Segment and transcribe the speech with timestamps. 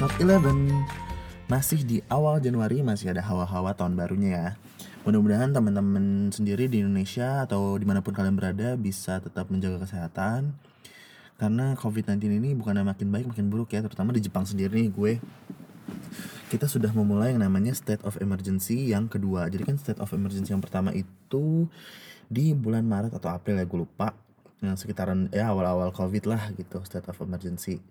[0.00, 0.80] episode 11
[1.44, 4.48] Masih di awal Januari, masih ada hawa-hawa tahun barunya ya.
[5.04, 10.56] Mudah-mudahan teman-teman sendiri di Indonesia atau di mana pun kalian berada bisa tetap menjaga kesehatan.
[11.36, 15.12] Karena COVID-19 ini bukan makin baik makin buruk ya Terutama di Jepang sendiri nih gue.
[16.48, 19.52] Kita sudah memulai yang namanya state of emergency yang kedua.
[19.52, 21.68] Jadi kan state of emergency yang pertama itu
[22.24, 24.16] di bulan Maret atau April ya gue lupa.
[24.64, 27.84] Yang sekitaran ya awal-awal covid lah gitu state of emergency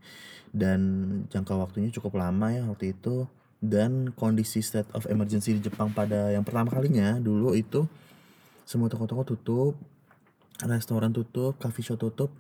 [0.56, 0.80] dan
[1.30, 6.32] jangka waktunya cukup lama ya waktu itu dan kondisi state of emergency di Jepang pada
[6.32, 7.84] yang pertama kalinya dulu itu
[8.64, 9.74] semua toko-toko tutup
[10.68, 12.32] restoran tutup, coffee shop tutup,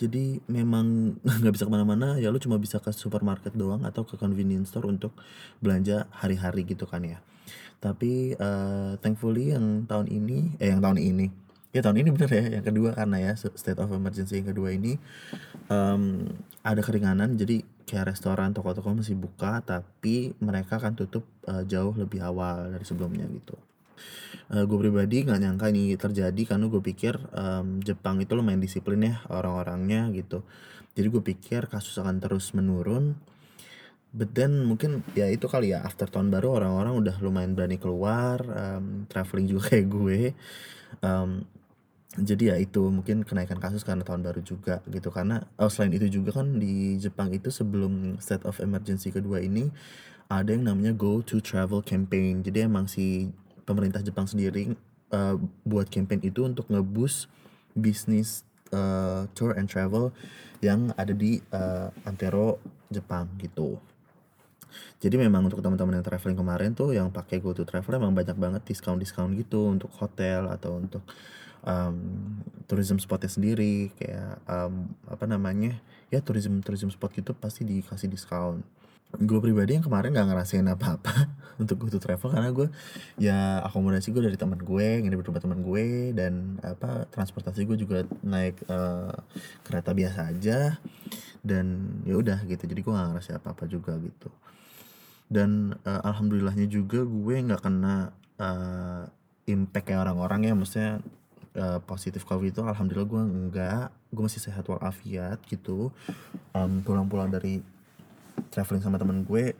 [0.00, 4.16] jadi memang nggak bisa ke mana-mana ya lu cuma bisa ke supermarket doang atau ke
[4.16, 5.12] convenience store untuk
[5.60, 7.20] belanja hari-hari gitu kan ya.
[7.76, 11.28] Tapi uh, thankfully yang tahun ini, eh yang tahun ini
[11.74, 14.96] ya tahun ini bener ya yang kedua karena ya state of emergency yang kedua ini
[15.68, 16.24] um,
[16.62, 22.18] ada keringanan jadi kayak restoran toko-toko masih buka tapi mereka akan tutup uh, jauh lebih
[22.18, 23.54] awal dari sebelumnya gitu.
[24.50, 29.00] Uh, gue pribadi nggak nyangka ini terjadi karena gue pikir um, Jepang itu lumayan disiplin
[29.06, 30.42] ya orang-orangnya gitu.
[30.98, 33.14] Jadi gue pikir kasus akan terus menurun
[34.16, 38.40] but then mungkin ya itu kali ya after tahun baru orang-orang udah lumayan berani keluar
[38.48, 40.20] um, traveling juga kayak gue
[41.04, 41.44] um,
[42.16, 45.12] jadi ya itu mungkin kenaikan kasus karena tahun baru juga gitu.
[45.12, 49.68] Karena oh, selain itu juga kan di Jepang itu sebelum state of emergency kedua ini
[50.26, 52.40] ada yang namanya go to travel campaign.
[52.40, 53.28] Jadi emang si
[53.68, 54.72] pemerintah Jepang sendiri
[55.12, 55.36] uh,
[55.68, 57.28] buat campaign itu untuk ngebus
[57.76, 58.42] bisnis
[58.72, 60.10] uh, tour and travel
[60.64, 62.56] yang ada di uh, Antero
[62.88, 63.76] Jepang gitu.
[64.96, 68.36] Jadi memang untuk teman-teman yang traveling kemarin tuh yang pakai go to travel emang banyak
[68.36, 71.04] banget diskon diskon gitu untuk hotel atau untuk
[71.66, 71.96] um,
[72.70, 75.76] tourism spotnya sendiri kayak um, apa namanya
[76.08, 78.62] ya tourism tourism spot gitu pasti dikasih diskon
[79.16, 81.30] gue pribadi yang kemarin nggak ngerasain apa-apa
[81.62, 82.68] untuk gue tuh travel karena gue
[83.16, 88.02] ya akomodasi gue dari teman gue nginep di teman gue dan apa transportasi gue juga
[88.26, 89.14] naik uh,
[89.62, 90.76] kereta biasa aja
[91.46, 92.66] dan ya udah gitu.
[92.66, 94.28] Jadi gue nggak ngerasain apa-apa juga gitu.
[95.30, 98.10] Dan uh, alhamdulillahnya juga gue nggak kena
[98.42, 99.06] uh,
[99.46, 100.98] impact kayak orang-orang ya maksudnya
[101.56, 103.88] uh, positif covid itu alhamdulillah gue enggak.
[104.12, 105.90] Gue masih sehat walafiat gitu.
[106.52, 107.64] Um, pulang-pulang dari
[108.52, 109.56] traveling sama temen gue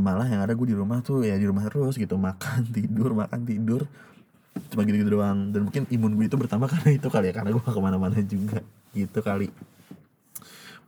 [0.00, 2.16] malah yang ada gue di rumah tuh ya di rumah terus gitu.
[2.16, 3.84] Makan tidur makan tidur.
[4.72, 5.52] Cuma gitu-gitu doang.
[5.52, 8.64] Dan mungkin imun gue itu bertambah karena itu kali ya karena gue ke mana-mana juga.
[8.96, 9.52] Gitu kali.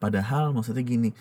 [0.00, 1.15] Padahal maksudnya gini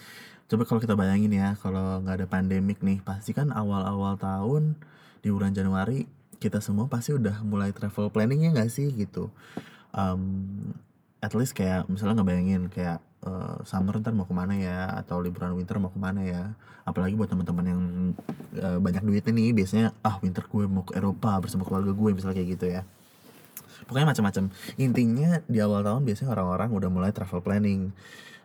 [0.51, 4.75] coba kalau kita bayangin ya kalau nggak ada pandemik nih pasti kan awal-awal tahun
[5.23, 6.03] di bulan Januari
[6.41, 9.29] kita semua pasti udah mulai travel planningnya nggak sih gitu.
[9.94, 10.74] Um,
[11.22, 15.53] at least kayak misalnya ngebayangin kayak uh, summer ntar mau ke mana ya atau liburan
[15.53, 16.44] winter mau ke mana ya.
[16.81, 17.81] Apalagi buat teman-teman yang
[18.57, 22.41] uh, banyak duit nih biasanya ah winter gue mau ke Eropa bersama keluarga gue misalnya
[22.41, 22.81] kayak gitu ya.
[23.85, 24.50] Pokoknya macam-macam.
[24.81, 27.94] Intinya di awal tahun biasanya orang-orang udah mulai travel planning.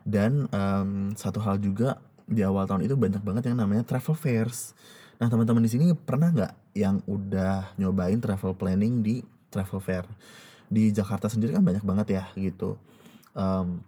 [0.04, 1.98] Dan um, satu hal juga
[2.28, 4.76] di awal tahun itu banyak banget yang namanya travel fairs
[5.16, 10.04] Nah teman-teman di sini pernah nggak yang udah nyobain travel planning di travel fair?
[10.68, 12.76] Di Jakarta sendiri kan banyak banget ya gitu.
[13.36, 13.80] Um,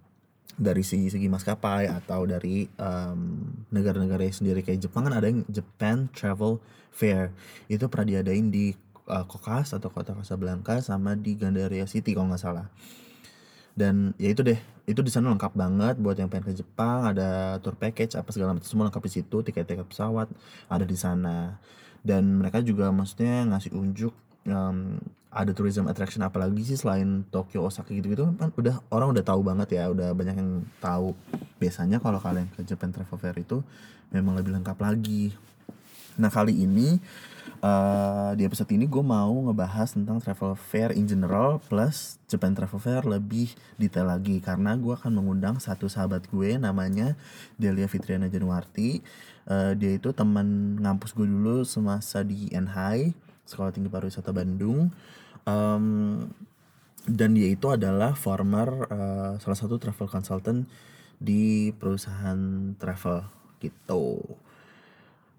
[0.59, 6.11] dari segi segi maskapai atau dari um, negara-negara sendiri kayak Jepang kan ada yang Japan
[6.11, 6.59] Travel
[6.91, 7.31] Fair
[7.71, 8.75] itu pernah diadain di
[9.07, 12.67] uh, Kokas atau kota Casablanca sama di Gandaria City kalau nggak salah
[13.79, 14.59] dan ya itu deh
[14.91, 18.59] itu di sana lengkap banget buat yang pengen ke Jepang ada tour package apa segala
[18.59, 20.27] macam semua lengkap di situ tiket-tiket pesawat
[20.67, 21.61] ada di sana.
[22.03, 24.17] Dan mereka juga maksudnya ngasih unjuk
[24.49, 29.45] um, ada tourism attraction apalagi sih selain Tokyo Osaka gitu-gitu kan udah orang udah tahu
[29.45, 31.13] banget ya udah banyak yang tahu.
[31.61, 33.61] Biasanya kalau kalian ke Japan Travel Fair itu
[34.09, 35.37] memang lebih lengkap lagi
[36.19, 36.99] nah kali ini
[37.63, 42.77] uh, di episode ini gue mau ngebahas tentang travel fair in general plus Japan Travel
[42.77, 44.39] Fair lebih detail lagi.
[44.45, 47.17] Karena gue akan mengundang satu sahabat gue namanya
[47.57, 49.01] Delia Fitriana Januarti.
[49.49, 53.17] Uh, dia itu teman ngampus gue dulu semasa di NHI
[53.49, 54.93] Sekolah Tinggi Pariwisata Bandung.
[55.49, 56.29] Um,
[57.09, 60.69] dan dia itu adalah former uh, salah satu travel consultant
[61.17, 62.37] di perusahaan
[62.77, 63.25] travel
[63.65, 64.21] gitu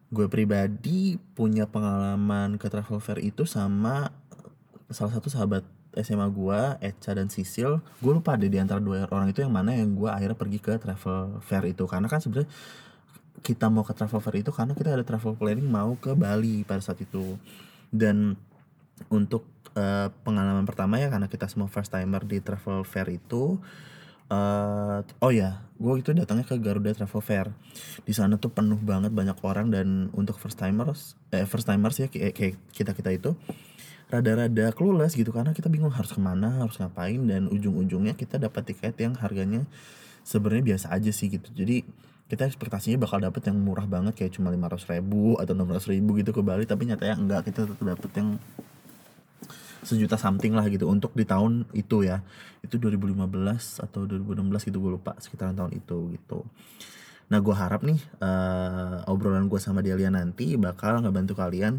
[0.10, 4.10] gue pribadi punya pengalaman ke travel fair itu sama
[4.90, 5.62] salah satu sahabat
[5.98, 7.82] SMA gue, Echa dan Sisil.
[8.02, 10.78] Gue lupa deh di antara dua orang itu yang mana yang gue akhirnya pergi ke
[10.78, 11.86] travel fair itu.
[11.90, 12.50] Karena kan sebenarnya
[13.42, 16.82] kita mau ke travel fair itu karena kita ada travel planning mau ke Bali pada
[16.82, 17.38] saat itu.
[17.90, 18.38] Dan
[19.10, 23.58] untuk uh, pengalaman pertama ya karena kita semua first timer di travel fair itu
[24.30, 27.48] uh, oh ya, gue itu datangnya ke Garuda Travel Fair.
[28.06, 32.08] Di sana tuh penuh banget banyak orang dan untuk first timers, eh first timers ya
[32.08, 33.32] kayak, kayak kita kita itu
[34.10, 38.74] rada-rada clueless gitu karena kita bingung harus ke mana, harus ngapain dan ujung-ujungnya kita dapat
[38.74, 39.70] tiket yang harganya
[40.26, 41.50] sebenarnya biasa aja sih gitu.
[41.54, 41.86] Jadi
[42.30, 45.90] kita ekspektasinya bakal dapet yang murah banget kayak cuma lima ratus ribu atau enam ratus
[45.90, 48.38] ribu gitu ke Bali tapi nyatanya enggak kita tetap dapet yang
[49.84, 52.24] sejuta something lah gitu untuk di tahun itu ya.
[52.64, 53.20] Itu 2015
[53.86, 56.46] atau 2016 gitu gue lupa sekitaran tahun itu gitu.
[57.30, 61.78] Nah gue harap nih uh, obrolan gue sama Delia nanti bakal ngebantu kalian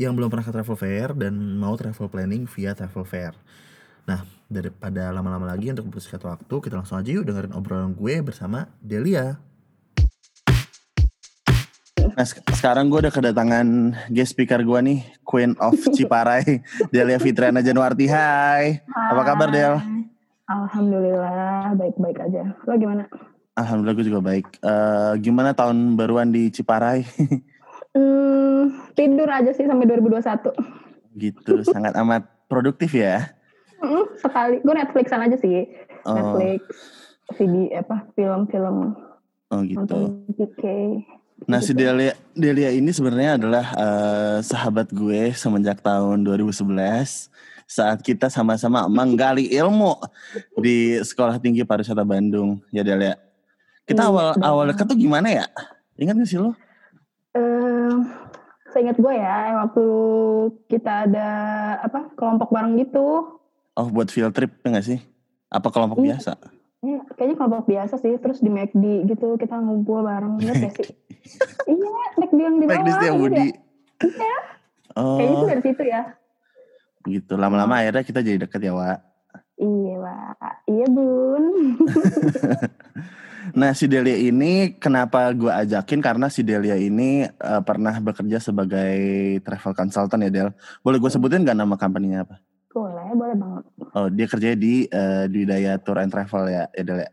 [0.00, 3.36] yang belum pernah ke travel fair dan mau travel planning via travel fair.
[4.08, 8.72] Nah daripada lama-lama lagi untuk mempersingkat waktu kita langsung aja yuk dengerin obrolan gue bersama
[8.80, 9.36] Delia
[12.16, 18.08] Nah sekarang gue udah kedatangan guest speaker gue nih Queen of Ciparai Delia Fitriana Januarti.
[18.08, 18.80] Hai.
[18.88, 19.76] Apa kabar Del?
[20.48, 22.56] Alhamdulillah baik-baik aja.
[22.64, 23.04] Lo gimana?
[23.60, 24.46] Alhamdulillah gue juga baik.
[24.64, 27.04] Uh, Gimana tahun baruan di Ciparai?
[27.96, 33.28] hmm, tidur aja sih sampai 2021 Gitu sangat amat produktif ya?
[33.84, 34.64] Mm, sekali.
[34.64, 35.68] Gue Netflixan aja sih.
[36.08, 36.16] Oh.
[36.16, 36.64] Netflix
[37.36, 38.96] CD apa film-film.
[39.52, 39.84] Oh gitu.
[39.84, 40.24] Nonton
[41.44, 46.64] Nah si Delia, Delia ini sebenarnya adalah uh, sahabat gue semenjak tahun 2011
[47.68, 50.00] saat kita sama-sama menggali ilmu
[50.56, 53.20] di Sekolah Tinggi Pariwisata Bandung ya Delia.
[53.84, 55.46] Kita iya, awal awal deket tuh gimana ya?
[56.00, 56.56] Ingat gak sih lo?
[57.36, 58.00] Uh,
[58.72, 59.86] seingat gue ya waktu
[60.72, 61.28] kita ada
[61.84, 63.36] apa kelompok bareng gitu.
[63.76, 65.04] Oh buat field trip ya gak sih?
[65.52, 66.16] Apa kelompok hmm.
[66.16, 66.32] biasa?
[66.86, 70.70] Ya, kayaknya kelompok biasa sih, terus di McD gitu kita ngumpul bareng ya sih.
[71.74, 72.78] iya, McD yang di bawah.
[72.78, 73.48] McD setiap Budi.
[74.06, 74.38] Iya.
[74.94, 75.18] Oh.
[75.18, 76.02] Kayaknya itu dari situ ya.
[77.06, 78.98] Gitu, lama-lama akhirnya kita jadi deket ya, Wak.
[79.58, 80.54] Iya, Wak.
[80.70, 81.44] Iya, Bun.
[83.58, 88.94] nah, si Delia ini kenapa gue ajakin karena si Delia ini uh, pernah bekerja sebagai
[89.42, 90.50] travel consultant ya, Del.
[90.86, 92.45] Boleh gue sebutin gak nama company-nya apa?
[92.76, 93.64] Boleh, boleh banget.
[93.96, 97.10] Oh, dia kerja di uh, di Daya Tour and Travel ya, Edel ya?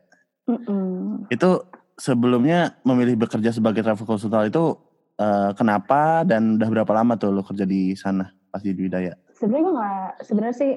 [0.52, 1.32] Mm -mm.
[1.32, 1.64] Itu
[1.96, 4.76] sebelumnya memilih bekerja sebagai travel consultant itu
[5.24, 9.16] uh, kenapa dan udah berapa lama tuh lo kerja di sana pas di Daya?
[9.40, 10.72] Sebenarnya gue gak, sebenarnya sih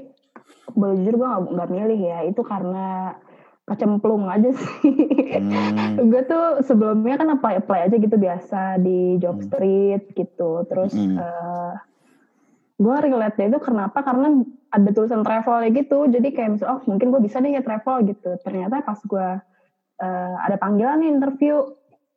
[0.79, 2.87] boleh jujur gue gak, gak milih ya, itu karena
[3.67, 4.95] kecemplung aja sih.
[5.35, 5.99] Hmm.
[5.99, 9.47] gue tuh sebelumnya kan apply apply aja gitu biasa di job hmm.
[9.51, 11.19] street gitu, terus hmm.
[11.19, 11.75] uh,
[12.79, 15.99] gue relate itu kenapa karena ada tulisan travel ya gitu.
[16.11, 18.37] Jadi kayak misal oh mungkin gue bisa deh ya travel gitu.
[18.43, 19.29] Ternyata pas gue
[20.03, 21.63] uh, ada panggilan nih interview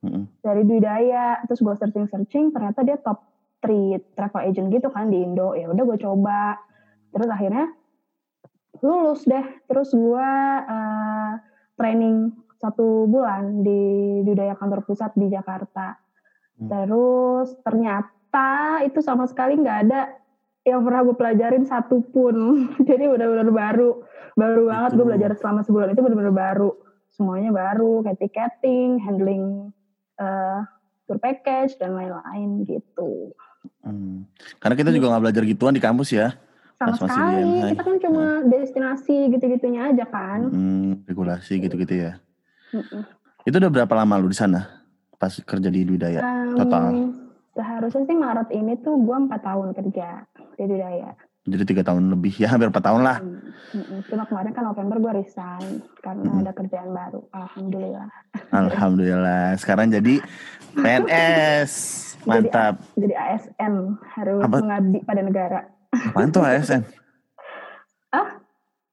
[0.06, 0.24] mm-hmm.
[0.42, 3.24] dari Dwi Daya terus gue searching searching ternyata dia top
[3.63, 5.54] 3 travel agent gitu kan di Indo.
[5.54, 6.57] Ya udah gue coba.
[7.10, 7.66] Terus akhirnya
[8.81, 9.46] lulus deh.
[9.69, 10.30] Terus gue
[10.66, 11.31] uh,
[11.80, 13.81] training satu bulan di
[14.28, 15.96] Dwi Daya kantor pusat di Jakarta.
[16.60, 16.68] Mm.
[16.68, 20.12] terus ternyata itu sama sekali nggak ada
[20.67, 22.35] yang pernah gue pelajarin satu pun.
[22.89, 24.03] Jadi benar-benar baru
[24.36, 25.95] baru banget gue belajar selama sebulan.
[25.95, 26.72] Itu benar-benar baru.
[27.10, 29.74] Semuanya baru kayak ticketing handling
[30.22, 30.63] uh,
[31.10, 33.34] tour package dan lain-lain gitu.
[33.84, 34.24] Hmm.
[34.63, 36.31] karena kita juga nggak belajar gituan di kampus ya
[36.79, 37.75] sama Pas sekali.
[37.75, 38.48] kita kan cuma hmm.
[38.48, 40.48] destinasi gitu-gitunya aja kan.
[40.48, 42.24] Hmm, regulasi gitu-gitu ya.
[42.72, 43.03] Hmm.
[43.43, 44.79] itu udah berapa lama lu di sana
[45.19, 46.93] pas kerja di Dwi um, total
[47.53, 50.25] seharusnya sih Maret ini tuh gue empat tahun kerja
[50.60, 51.12] di Daya.
[51.50, 53.18] Jadi tiga tahun lebih ya hampir empat tahun lah.
[53.24, 53.41] Hmm.
[53.74, 54.00] Hmm.
[54.06, 56.41] Cuma kemarin kan November gue resign karena hmm.
[56.46, 57.22] ada kerjaan baru.
[57.34, 58.08] Alhamdulillah.
[58.53, 59.58] Alhamdulillah.
[59.58, 60.22] Sekarang jadi
[60.77, 61.72] PNS.
[62.27, 62.84] Mantap.
[62.94, 63.74] Jadi, jadi ASN
[64.20, 64.58] harus Apa?
[64.60, 65.60] mengabdi pada negara.
[65.96, 66.84] Apaan tuh ASN?
[68.20, 68.27] ah?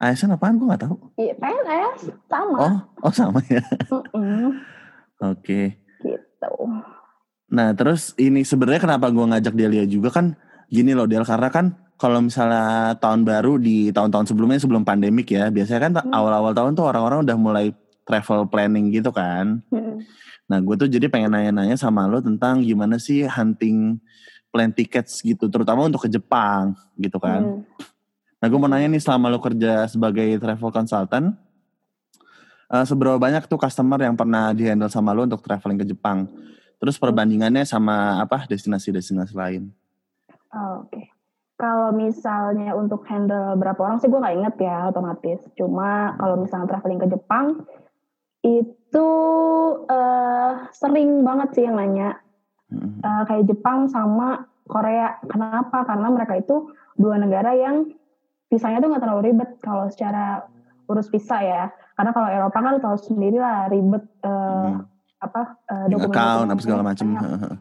[0.00, 0.56] ASN apaan?
[0.56, 0.96] Gue gak tahu.
[1.18, 2.56] Iya PNS sama.
[2.62, 3.60] Oh, oh sama ya.
[3.92, 4.54] Oke.
[5.18, 5.66] Okay.
[6.00, 6.52] Gitu.
[7.52, 10.34] Nah terus ini sebenarnya kenapa gue ngajak Delia juga kan
[10.66, 15.48] gini loh Del karena kan kalau misalnya tahun baru di tahun-tahun sebelumnya sebelum pandemik ya
[15.48, 16.12] biasanya kan hmm.
[16.12, 17.66] awal-awal tahun tuh orang-orang udah mulai
[18.06, 19.62] travel planning gitu kan.
[19.70, 20.02] Hmm.
[20.46, 23.98] Nah gue tuh jadi pengen nanya-nanya sama lo tentang gimana sih hunting
[24.50, 27.62] plan tickets gitu terutama untuk ke Jepang gitu kan.
[27.62, 27.62] Hmm.
[28.42, 31.46] Nah gue mau nanya nih selama lo kerja sebagai travel consultant
[32.70, 36.28] uh, seberapa banyak tuh customer yang pernah dihandle sama lo untuk traveling ke Jepang?
[36.76, 39.72] Terus perbandingannya sama apa destinasi-destinasi lain?
[40.52, 40.92] Oh, Oke.
[40.92, 41.06] Okay.
[41.56, 45.40] Kalau misalnya untuk handle berapa orang sih gue nggak inget ya otomatis.
[45.56, 47.64] Cuma kalau misalnya traveling ke Jepang
[48.44, 49.08] itu
[49.88, 52.20] uh, sering banget sih yang nanya
[53.00, 55.16] uh, kayak Jepang sama Korea.
[55.24, 55.88] Kenapa?
[55.88, 57.88] Karena mereka itu dua negara yang
[58.52, 60.44] visanya tuh nggak terlalu ribet kalau secara
[60.86, 61.72] urus visa ya.
[61.96, 64.84] karena kalau Eropa kan tahu sendiri lah ribet uh, hmm.
[65.16, 67.06] Apa uh, dokumen account apa segala macam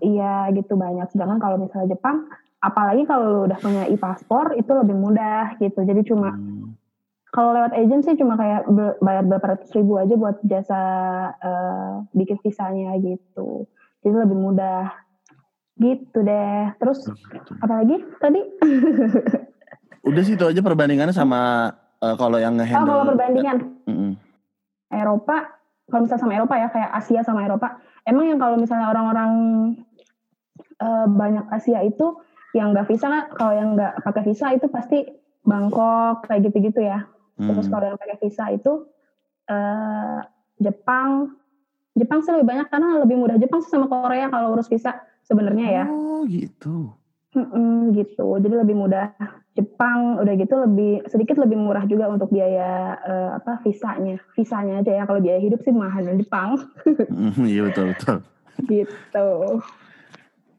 [0.04, 1.08] iya gitu banyak.
[1.12, 2.28] Sedangkan kalau misalnya Jepang
[2.60, 5.86] apalagi kalau lu udah punya e-paspor itu lebih mudah gitu.
[5.86, 6.76] Jadi cuma hmm.
[7.32, 8.68] kalau lewat agent sih cuma kayak
[9.00, 10.82] bayar berapa ratus ribu aja buat jasa
[11.38, 13.70] uh, bikin visanya gitu.
[14.04, 14.92] Jadi lebih mudah.
[15.76, 16.72] Gitu deh.
[16.80, 17.52] Terus gitu.
[17.60, 18.42] apalagi tadi?
[20.10, 23.58] Udah sih itu aja perbandingannya sama uh, kalau yang ngehandle oh, kalau perbandingan?
[23.90, 24.12] Mm -hmm.
[24.94, 25.55] Eropa
[25.90, 27.68] kalau misalnya sama Eropa ya kayak Asia sama Eropa.
[28.06, 29.32] Emang yang kalau misalnya orang-orang
[30.82, 32.18] uh, banyak Asia itu
[32.58, 35.06] yang nggak visa kalau yang nggak pakai visa itu pasti
[35.46, 37.06] Bangkok kayak gitu-gitu ya.
[37.36, 37.52] Hmm.
[37.52, 38.88] terus kalau yang pakai visa itu
[39.52, 40.20] uh,
[40.58, 41.36] Jepang.
[41.96, 45.68] Jepang sih lebih banyak karena lebih mudah Jepang sih sama Korea kalau urus visa sebenarnya
[45.72, 45.86] ya.
[45.88, 46.92] Oh gitu
[47.36, 48.40] Mm-mm, gitu.
[48.40, 49.12] Jadi lebih mudah
[49.56, 54.16] Jepang udah gitu lebih sedikit lebih murah juga untuk biaya uh, apa visanya.
[54.36, 56.56] Visanya aja ya kalau biaya hidup sih mahal di Jepang.
[57.44, 58.18] Iya betul betul.
[58.72, 59.30] Gitu.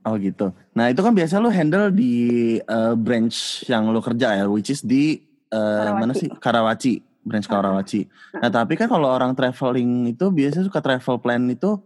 [0.06, 0.52] Oh gitu.
[0.76, 2.14] Nah itu kan biasa lo handle di
[2.60, 6.28] uh, branch yang lo kerja ya which is di uh, mana sih?
[6.28, 8.06] Karawaci branch Karawaci.
[8.36, 11.80] Nah tapi kan kalau orang traveling itu biasanya suka travel plan itu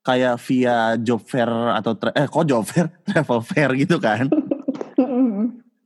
[0.00, 4.28] kayak via job fair atau eh kok job fair travel fair gitu kan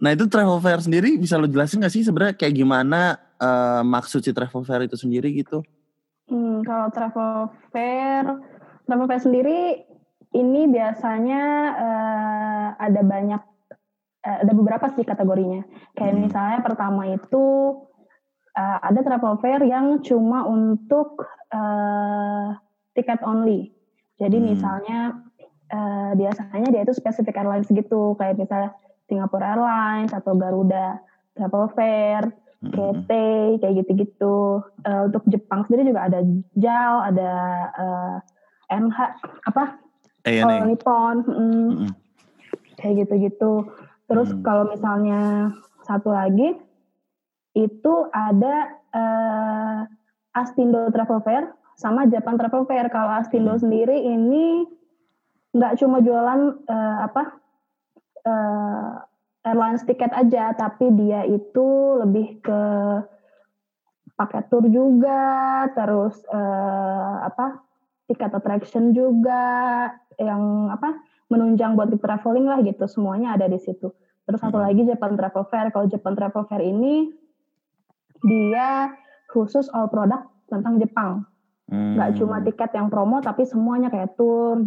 [0.05, 4.21] Nah itu travel fair sendiri bisa lo jelasin gak sih sebenarnya kayak gimana uh, maksud
[4.21, 5.65] si travel fair itu sendiri gitu?
[6.29, 8.21] Hmm, kalau travel fair,
[8.85, 9.81] travel fair sendiri
[10.37, 11.43] ini biasanya
[11.73, 13.43] uh, ada banyak,
[14.29, 15.65] uh, ada beberapa sih kategorinya.
[15.97, 16.23] Kayak hmm.
[16.29, 17.45] misalnya pertama itu
[18.53, 22.61] uh, ada travel fair yang cuma untuk uh,
[22.93, 23.73] tiket only.
[24.19, 24.47] Jadi hmm.
[24.55, 24.99] misalnya
[25.75, 28.71] uh, biasanya dia itu spesifik airlines gitu, kayak misalnya
[29.11, 31.03] Singapore Airlines atau Garuda
[31.35, 32.23] Travel Fair,
[32.73, 33.59] KT hmm.
[33.61, 34.65] kayak gitu-gitu.
[34.87, 36.21] Uh, untuk Jepang sendiri juga ada
[36.57, 37.33] JAL, ada
[37.77, 38.17] uh,
[38.73, 38.99] eh, MH
[39.51, 39.65] apa?
[40.25, 41.91] Oh, Nippon, mm, hmm.
[42.81, 43.69] kayak gitu-gitu.
[44.09, 44.41] Terus hmm.
[44.41, 45.53] kalau misalnya
[45.85, 46.57] satu lagi
[47.53, 49.79] itu ada uh,
[50.33, 52.87] Astindo Travel Fair sama Japan Travel Fair.
[52.91, 53.63] Kalau Astindo hmm.
[53.63, 54.67] sendiri ini
[55.55, 57.23] nggak cuma jualan uh, apa
[58.27, 58.91] uh,
[59.47, 61.67] airlines tiket aja, tapi dia itu
[62.03, 62.63] lebih ke
[64.15, 67.63] paket tour juga, terus uh, apa
[68.11, 70.97] tiket attraction juga, yang apa
[71.31, 73.91] menunjang buat di traveling lah gitu, semuanya ada di situ.
[74.25, 74.67] Terus satu hmm.
[74.67, 75.69] lagi Japan Travel Fair.
[75.69, 77.13] Kalau Japan Travel Fair ini
[78.25, 78.89] dia
[79.29, 81.29] khusus all product tentang Jepang.
[81.65, 81.97] Hmm.
[81.97, 84.61] Gak cuma tiket yang promo, tapi semuanya kayak tour,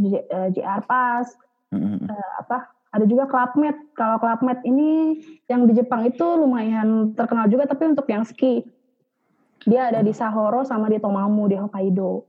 [0.49, 1.37] JR eh, Pass,
[1.69, 2.09] hmm.
[2.09, 3.77] uh, apa ada juga Club Med.
[3.93, 8.65] Kalau Club Med ini yang di Jepang itu lumayan terkenal juga, tapi untuk yang ski.
[9.67, 12.25] Dia ada di Sahoro sama di Tomamu di Hokkaido.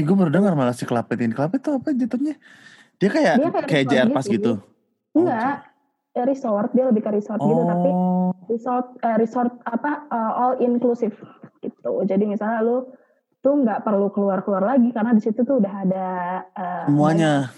[0.00, 1.32] Gue baru dengar malah si Club Med ini.
[1.32, 2.34] Club Med itu apa jatuhnya?
[3.00, 4.36] Dia kayak dia kayak, kayak JR Pass gitu.
[4.36, 4.52] gitu.
[5.16, 5.64] Enggak,
[6.12, 6.68] oh, resort.
[6.76, 7.48] Dia lebih ke resort oh.
[7.48, 8.30] gitu, tapi oh.
[8.52, 11.16] resort uh, resort apa uh, all inclusive
[11.64, 12.04] gitu.
[12.04, 12.92] Jadi misalnya lu
[13.40, 16.08] tuh nggak perlu keluar-keluar lagi karena di situ tuh udah ada
[16.52, 17.48] uh, semuanya.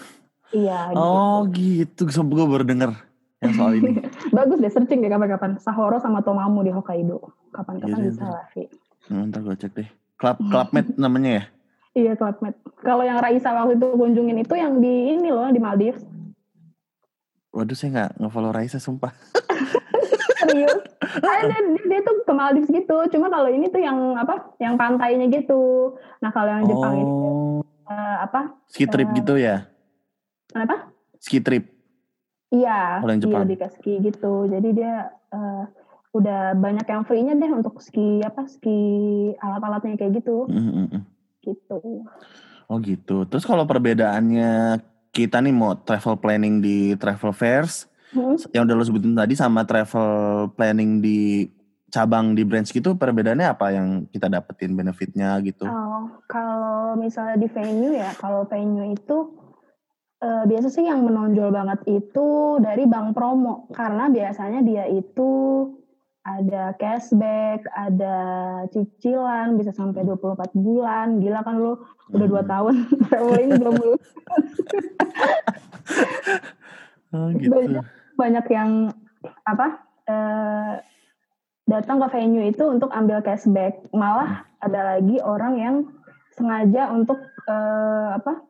[0.53, 0.95] Iya.
[0.95, 2.21] Oh gitu, gitu.
[2.23, 2.91] gue baru denger
[3.43, 3.99] yang soal ini.
[4.37, 5.59] Bagus deh searching deh kapan-kapan.
[5.59, 7.19] Sahoro sama Tomamu di Hokkaido.
[7.51, 8.67] Kapan-kapan iya, bisa lah sih.
[9.11, 9.89] Nah, ntar gue cek deh.
[10.15, 11.43] Club Clubmed namanya ya?
[11.93, 12.55] Iya Clubmed.
[12.79, 16.05] Kalau yang Raisa waktu itu kunjungin itu yang di ini loh di Maldives.
[17.53, 19.11] Waduh saya nggak nge-follow Raisa sumpah.
[20.45, 20.81] Serius?
[21.23, 22.97] Ada dia, dia tuh ke Maldives gitu.
[23.15, 24.53] Cuma kalau ini tuh yang apa?
[24.59, 25.95] Yang pantainya gitu.
[26.19, 26.99] Nah kalau yang Jepang oh.
[26.99, 27.13] ini
[27.87, 28.41] uh, apa?
[28.67, 29.67] Ski trip uh, gitu ya?
[30.51, 30.91] Kenapa?
[31.19, 31.73] Ski trip.
[32.53, 34.45] Iya, Kalau iya lebih ke ski gitu.
[34.45, 35.65] Jadi dia uh,
[36.13, 38.77] udah banyak yang free-nya deh untuk ski apa ski
[39.41, 40.45] alat-alatnya kayak gitu.
[40.45, 41.01] Mm-hmm.
[41.41, 41.79] Gitu.
[42.69, 43.25] Oh gitu.
[43.25, 44.77] Terus kalau perbedaannya
[45.09, 48.53] kita nih mau travel planning di travel fairs hmm.
[48.53, 51.49] yang udah lo sebutin tadi sama travel planning di
[51.93, 55.69] cabang di branch gitu perbedaannya apa yang kita dapetin benefitnya gitu?
[55.69, 59.29] Oh, kalau misalnya di venue ya, kalau venue itu
[60.25, 65.29] uh, biasa sih yang menonjol banget itu dari bank promo karena biasanya dia itu
[66.23, 68.15] ada cashback, ada
[68.71, 71.19] cicilan bisa sampai 24 bulan.
[71.19, 71.75] Gila kan lu
[72.15, 72.49] udah dua hmm.
[72.49, 72.73] tahun
[73.11, 73.93] traveling belum lu.
[77.13, 77.51] oh, gitu.
[77.51, 78.91] Banyak, banyak yang
[79.47, 79.81] apa?
[80.03, 80.73] Uh,
[81.63, 83.79] datang ke venue itu untuk ambil cashback.
[83.95, 85.75] Malah ada lagi orang yang
[86.35, 88.43] sengaja untuk uh, apa?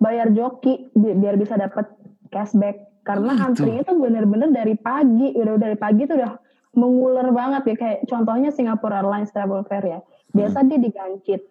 [0.00, 1.84] bayar joki biar bisa dapat
[2.32, 6.40] cashback karena oh, antrinya tuh bener-bener dari pagi udah dari pagi tuh udah
[6.72, 10.00] mengular banget ya kayak contohnya Singapore Airlines Travel Fair ya
[10.32, 11.42] biasa dia digancit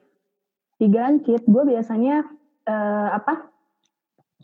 [0.82, 2.26] digancit gue biasanya
[2.66, 3.54] uh, apa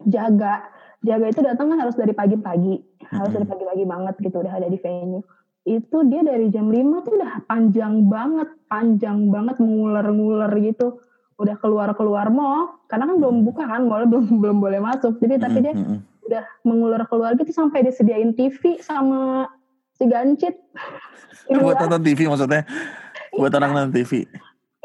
[0.05, 0.69] jaga
[1.05, 2.81] jaga itu datang kan harus dari pagi-pagi.
[3.13, 5.21] Harus dari pagi-pagi banget gitu udah ada di venue.
[5.65, 10.99] Itu dia dari jam 5 tuh udah panjang banget panjang banget nguler-nguler gitu.
[11.37, 15.21] Udah keluar-keluar mall karena kan belum buka kan mall belum belum boleh masuk.
[15.21, 15.73] Jadi tapi dia
[16.25, 19.45] udah mengular keluar gitu sampai disediain TV sama
[19.93, 20.57] si gancit.
[21.61, 22.65] Buat nonton TV maksudnya?
[23.37, 24.25] Buat orang nonton TV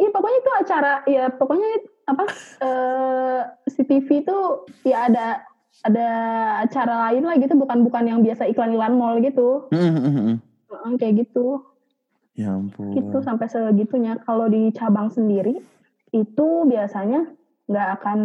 [0.00, 1.70] iya pokoknya itu acara ya pokoknya
[2.08, 2.24] apa
[2.64, 4.38] uh, si TV itu
[4.88, 5.44] ya ada
[5.80, 6.08] ada
[6.60, 9.68] acara lain lah gitu bukan bukan yang biasa iklan iklan mall gitu.
[9.72, 10.36] Uh,
[11.00, 11.64] kayak gitu.
[12.36, 12.92] Ya ampun.
[12.92, 14.20] Gitu sampai segitunya.
[14.28, 15.60] Kalau di cabang sendiri
[16.12, 17.32] itu biasanya
[17.70, 18.20] nggak akan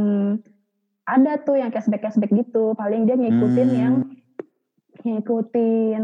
[1.06, 2.76] ada tuh yang cashback cashback gitu.
[2.76, 3.80] Paling dia ngikutin hmm.
[3.80, 3.96] yang
[5.06, 6.02] ngikutin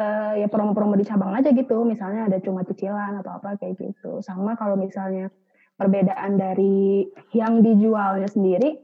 [0.00, 1.86] uh, ya promo-promo di cabang aja gitu.
[1.86, 4.18] Misalnya ada cuma cicilan atau apa kayak gitu.
[4.18, 5.30] Sama kalau misalnya
[5.76, 7.06] perbedaan dari
[7.36, 8.80] yang dijualnya sendiri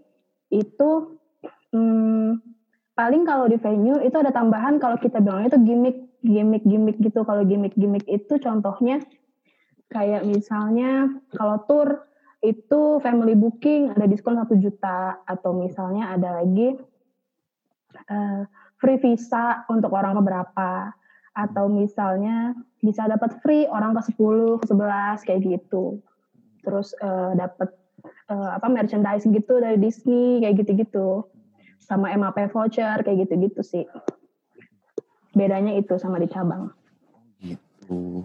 [0.52, 1.18] itu
[1.72, 2.40] hmm,
[2.92, 7.24] paling kalau di venue itu ada tambahan kalau kita bilangnya itu gimmick gimmick gimmick gitu.
[7.26, 9.02] Kalau gimmick gimmick itu contohnya
[9.92, 11.88] kayak misalnya kalau tour
[12.42, 16.74] itu family booking ada diskon satu juta atau misalnya ada lagi
[18.10, 18.42] uh,
[18.82, 20.90] free visa untuk orang keberapa
[21.32, 22.52] atau misalnya
[22.82, 26.02] bisa dapat free orang ke 10 ke 11 kayak gitu.
[26.66, 27.70] Terus uh, dapat
[28.28, 31.24] uh, apa merchandise gitu dari Disney kayak gitu-gitu
[31.82, 33.84] sama MAP voucher kayak gitu-gitu sih
[35.34, 36.70] bedanya itu sama di cabang
[37.42, 38.24] gitu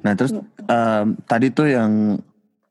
[0.00, 0.32] nah terus
[0.66, 2.18] um, tadi tuh yang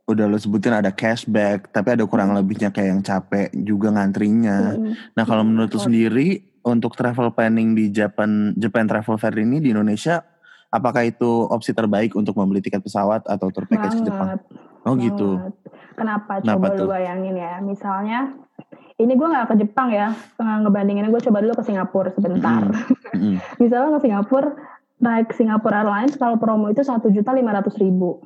[0.06, 4.78] udah lo sebutin ada cashback, tapi ada kurang lebihnya kayak yang capek juga ngantrinya.
[5.18, 9.74] Nah kalau menurut lo sendiri untuk travel planning di Japan Japan Travel Fair ini di
[9.74, 10.22] Indonesia,
[10.70, 14.08] apakah itu opsi terbaik untuk membeli tiket pesawat atau tour package Banget.
[14.14, 14.30] Jepang?
[14.86, 15.06] Oh Banget.
[15.10, 15.30] gitu.
[15.98, 16.32] Kenapa?
[16.42, 16.86] Kenapa coba tuh?
[16.86, 18.20] lu bayangin ya, misalnya
[18.96, 22.64] ini gue nggak ke Jepang ya, ngebandinginnya gue coba dulu ke Singapura sebentar.
[23.12, 23.16] Mm.
[23.16, 23.36] Mm.
[23.62, 24.50] misalnya ke Singapura,
[25.04, 28.24] naik Singapura Airlines kalau promo itu satu juta lima ratus ribu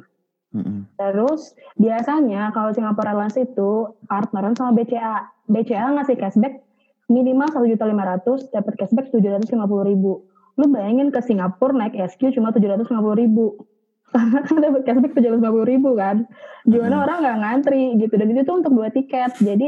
[0.50, 0.98] Mm-hmm.
[0.98, 5.30] Terus biasanya kalau Singapore Airlines itu partneran sama BCA.
[5.50, 6.66] BCA ngasih cashback
[7.10, 10.26] minimal satu juta lima ratus, dapat cashback tujuh ratus lima puluh ribu.
[10.58, 13.46] Lu bayangin ke Singapura naik SQ cuma tujuh ratus lima puluh ribu.
[14.14, 16.26] Karena kan dapat cashback tujuh ratus lima puluh ribu kan.
[16.66, 17.06] Gimana mm-hmm.
[17.06, 18.14] orang nggak ngantri gitu.
[18.18, 19.38] Dan itu tuh untuk dua tiket.
[19.38, 19.68] Jadi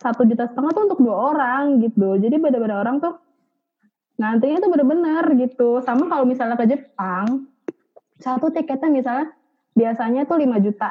[0.00, 2.18] satu juta setengah tuh untuk dua orang gitu.
[2.18, 3.18] Jadi beda-beda orang tuh
[4.18, 5.80] ngantrinya tuh bener-bener gitu.
[5.82, 7.50] Sama kalau misalnya ke Jepang,
[8.18, 9.26] satu tiketnya misalnya
[9.74, 10.90] biasanya tuh 5 juta.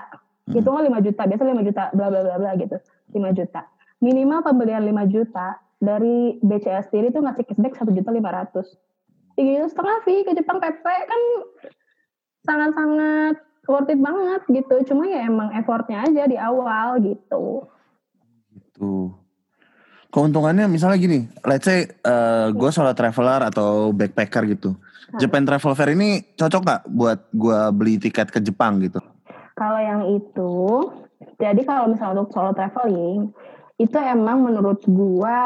[0.49, 0.59] Hmm.
[0.59, 2.77] Itu kan 5 juta, biasa 5 juta, bla bla bla bla gitu.
[3.15, 3.61] 5 juta.
[4.03, 5.47] Minimal pembelian 5 juta
[5.79, 9.33] dari BCA sendiri tuh ngasih cashback 1 juta 500.
[9.33, 11.21] Tiga juta setengah fee ke Jepang PP kan
[12.43, 13.35] sangat-sangat
[13.65, 14.75] worth it banget gitu.
[14.93, 17.71] Cuma ya emang effortnya aja di awal gitu.
[18.73, 19.13] Gitu.
[20.13, 24.77] Keuntungannya misalnya gini, let's say uh, gue solo traveler atau backpacker gitu.
[25.17, 28.97] Japan Travel Fair ini cocok gak buat gue beli tiket ke Jepang gitu?
[29.53, 30.53] Kalau yang itu,
[31.37, 33.29] jadi kalau misalnya untuk solo traveling,
[33.77, 35.37] itu emang menurut gue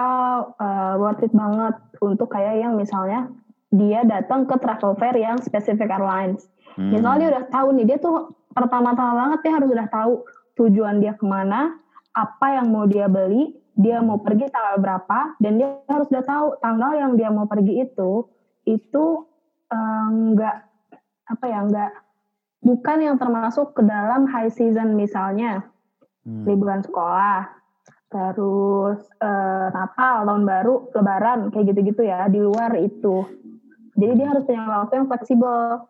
[0.60, 3.28] uh, worth it banget untuk kayak yang misalnya
[3.72, 6.48] dia datang ke travel fair yang specific airlines.
[6.76, 6.92] Hmm.
[6.92, 10.14] Misalnya dia udah tahu nih, dia tuh pertama-tama banget dia harus udah tahu
[10.60, 11.76] tujuan dia ke mana,
[12.18, 16.48] apa yang mau dia beli, dia mau pergi tanggal berapa, dan dia harus udah tahu
[16.58, 18.26] tanggal yang dia mau pergi itu,
[18.66, 19.06] itu
[20.34, 20.66] nggak uh,
[21.28, 21.92] apa ya nggak
[22.64, 25.70] bukan yang termasuk ke dalam high season misalnya.
[26.28, 26.44] Hmm.
[26.44, 27.48] liburan sekolah
[28.12, 33.24] terus uh, Natal tahun baru Lebaran kayak gitu-gitu ya di luar itu.
[33.96, 35.88] Jadi dia harus punya waktu yang fleksibel.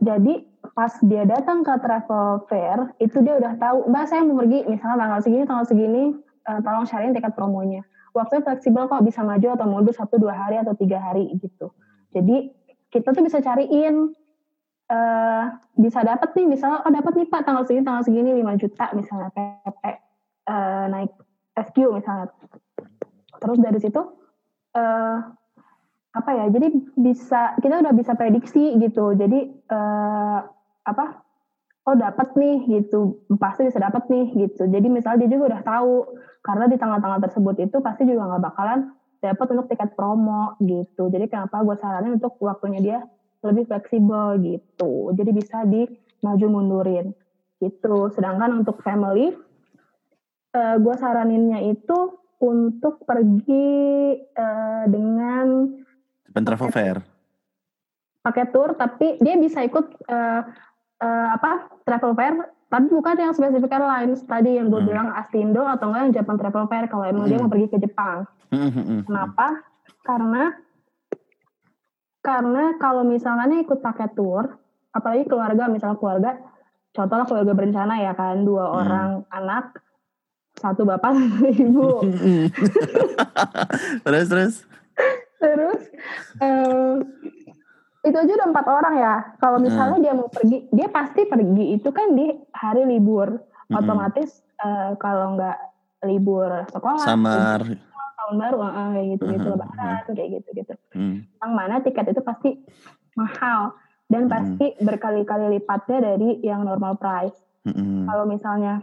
[0.00, 4.68] Jadi pas dia datang ke travel fair itu dia udah tahu mbak saya mau pergi
[4.68, 6.02] misalnya tanggal segini tanggal segini
[6.46, 10.60] uh, tolong cariin tiket promonya waktunya fleksibel kok bisa maju atau mundur satu dua hari
[10.60, 11.72] atau tiga hari gitu
[12.12, 12.52] jadi
[12.90, 14.12] kita tuh bisa cariin
[14.90, 15.44] uh,
[15.78, 19.28] bisa dapat nih misalnya oh dapat nih Pak tanggal segini tanggal segini 5 juta misalnya
[19.30, 19.94] PP uh,
[20.50, 21.12] eh, naik
[21.54, 22.26] SQ misalnya.
[23.40, 24.02] Terus dari situ
[24.76, 25.18] uh,
[26.10, 26.44] apa ya?
[26.50, 26.68] Jadi
[26.98, 29.14] bisa kita udah bisa prediksi gitu.
[29.14, 30.40] Jadi uh,
[30.86, 31.22] apa?
[31.88, 34.68] Oh dapat nih gitu, pasti bisa dapat nih gitu.
[34.68, 35.94] Jadi misalnya dia juga udah tahu
[36.44, 38.92] karena di tanggal-tanggal tersebut itu pasti juga nggak bakalan
[39.24, 41.08] dapat untuk tiket promo gitu.
[41.08, 42.98] Jadi kenapa gue saranin untuk waktunya dia
[43.40, 45.16] lebih fleksibel gitu.
[45.16, 45.88] Jadi bisa di
[46.20, 47.16] maju mundurin
[47.60, 48.12] gitu.
[48.12, 49.32] Sedangkan untuk family,
[50.56, 55.76] uh, gue saraninnya itu untuk pergi uh, dengan
[56.30, 56.96] Japan Travel Fair.
[58.22, 60.42] Pakai tour, tapi dia bisa ikut uh,
[61.02, 62.34] uh, apa travel fair
[62.70, 64.90] tapi bukan yang spesifik airlines tadi yang gue hmm.
[64.94, 67.30] bilang Astindo atau enggak yang Japan Travel Fair kalau emang hmm.
[67.34, 68.30] dia mau pergi ke Jepang.
[68.54, 69.00] Hmm, hmm, hmm.
[69.10, 69.46] Kenapa?
[70.06, 70.54] Karena
[72.22, 74.54] karena kalau misalnya ikut paket tour,
[74.94, 76.38] apalagi keluarga misalnya keluarga,
[76.94, 78.78] contohnya keluarga berencana ya kan dua hmm.
[78.78, 79.64] orang anak,
[80.54, 81.88] satu bapak satu ibu.
[84.06, 84.54] terus terus.
[85.40, 85.80] Terus
[86.44, 87.00] uh,
[88.00, 89.14] itu aja udah empat orang ya.
[89.40, 89.66] Kalau hmm.
[89.68, 90.04] misalnya hmm.
[90.04, 93.28] dia mau pergi, dia pasti pergi itu kan di hari libur.
[93.70, 93.76] Hmm.
[93.80, 95.58] Otomatis uh, kalau nggak
[96.08, 97.60] libur sekolah, samar,
[98.16, 99.52] tahun baru, uh, kayak gitu gitu, hmm.
[99.54, 100.74] lebaran kayak gitu gitu.
[100.96, 101.16] Hmm.
[101.28, 102.50] Yang mana tiket itu pasti
[103.14, 103.76] mahal
[104.08, 104.32] dan hmm.
[104.32, 107.36] pasti berkali-kali lipatnya dari yang normal price.
[107.68, 108.08] Hmm.
[108.08, 108.82] Kalau misalnya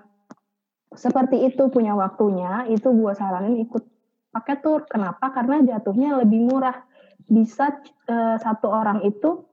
[0.94, 3.84] seperti itu punya waktunya, itu gue saranin ikut
[4.32, 4.86] pakai tour.
[4.88, 5.32] Kenapa?
[5.32, 6.84] Karena jatuhnya lebih murah
[7.28, 7.76] bisa
[8.08, 9.44] uh, satu orang itu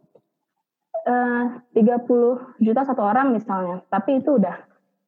[1.05, 4.57] eh, uh, 30 juta satu orang misalnya, tapi itu udah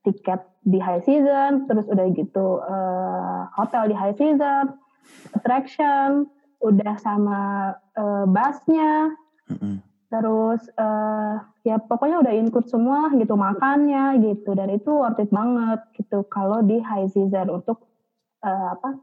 [0.04, 4.76] tiket di high season, terus udah gitu uh, hotel di high season,
[5.32, 6.28] attraction,
[6.60, 9.14] udah sama uh, busnya,
[9.48, 9.76] mm-hmm.
[10.10, 15.80] terus uh, ya pokoknya udah include semua gitu makannya gitu dan itu worth it banget
[15.98, 17.82] gitu kalau di high season untuk
[18.46, 18.98] uh, apa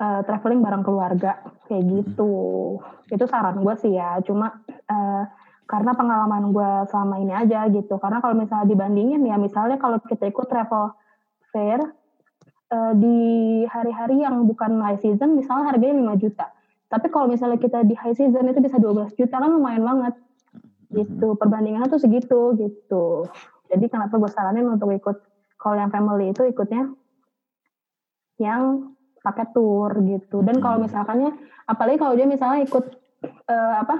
[0.00, 2.32] uh, traveling bareng keluarga kayak gitu.
[2.80, 3.14] Hmm.
[3.14, 4.18] Itu saran gue sih ya.
[4.24, 5.24] Cuma uh,
[5.68, 8.00] karena pengalaman gue selama ini aja gitu.
[8.00, 10.96] Karena kalau misalnya dibandingin ya misalnya kalau kita ikut travel
[11.52, 11.78] fair
[12.72, 13.20] uh, di
[13.68, 16.50] hari-hari yang bukan high season misalnya harganya 5 juta.
[16.90, 20.14] Tapi kalau misalnya kita di high season itu bisa 12 juta kan lumayan banget.
[20.90, 21.38] Gitu.
[21.38, 23.30] Perbandingannya tuh segitu gitu.
[23.70, 25.22] Jadi kenapa gue saranin untuk ikut
[25.54, 26.90] kalau yang family itu ikutnya
[28.40, 30.40] yang pakai tour gitu.
[30.40, 30.84] Dan kalau hmm.
[30.88, 31.30] misalkannya,
[31.68, 32.84] apalagi kalau dia misalnya ikut
[33.48, 33.96] uh, apa?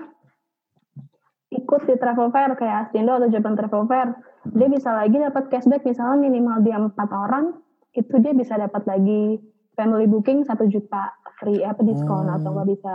[1.50, 4.14] ikut di travel fair kayak Astindo atau Japan Travel Fair,
[4.54, 7.58] dia bisa lagi dapat cashback misalnya minimal dia empat orang,
[7.90, 9.42] itu dia bisa dapat lagi
[9.74, 11.10] family booking satu juta
[11.42, 12.36] free apa diskon oh.
[12.38, 12.94] atau nggak bisa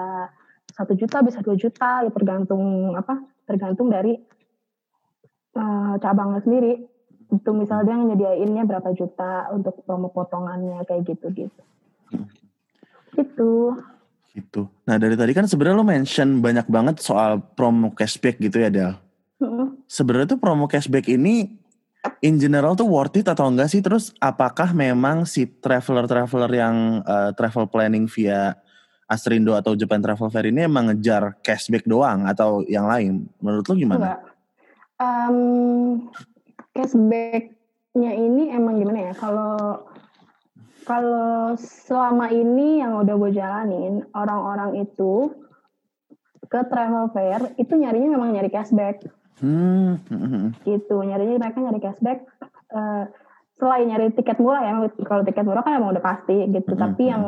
[0.72, 4.16] satu juta bisa dua juta ya tergantung apa tergantung dari
[5.58, 6.74] uh, cabangnya sendiri
[7.34, 11.62] itu misalnya dia nyediainnya berapa juta untuk promo potongannya kayak gitu gitu
[13.16, 13.52] itu.
[14.36, 14.68] Itu.
[14.84, 18.94] Nah dari tadi kan sebenarnya lo mention banyak banget soal promo cashback gitu ya Del.
[19.40, 19.80] Hmm.
[19.88, 21.56] Sebenarnya tuh promo cashback ini
[22.22, 23.80] in general tuh worth it atau enggak sih?
[23.80, 28.56] Terus apakah memang si traveler-traveler yang uh, travel planning via
[29.06, 33.30] Astrindo atau Japan Travel Fair ini emang ngejar cashback doang atau yang lain?
[33.40, 33.98] Menurut lo gimana?
[34.02, 34.20] Enggak.
[34.96, 35.38] Um,
[36.74, 39.14] cashbacknya ini emang gimana ya?
[39.14, 39.86] Kalau
[40.86, 45.34] kalau selama ini yang udah gue jalanin, orang-orang itu
[46.46, 49.02] ke travel fair itu nyarinya memang nyari cashback.
[49.42, 50.00] Hmm.
[50.62, 52.24] Gitu, nyarinya mereka nyari cashback.
[52.70, 53.10] Uh,
[53.58, 54.74] selain nyari tiket murah ya,
[55.10, 56.78] kalau tiket murah kan emang udah pasti gitu.
[56.78, 56.82] Hmm.
[56.86, 57.24] Tapi yang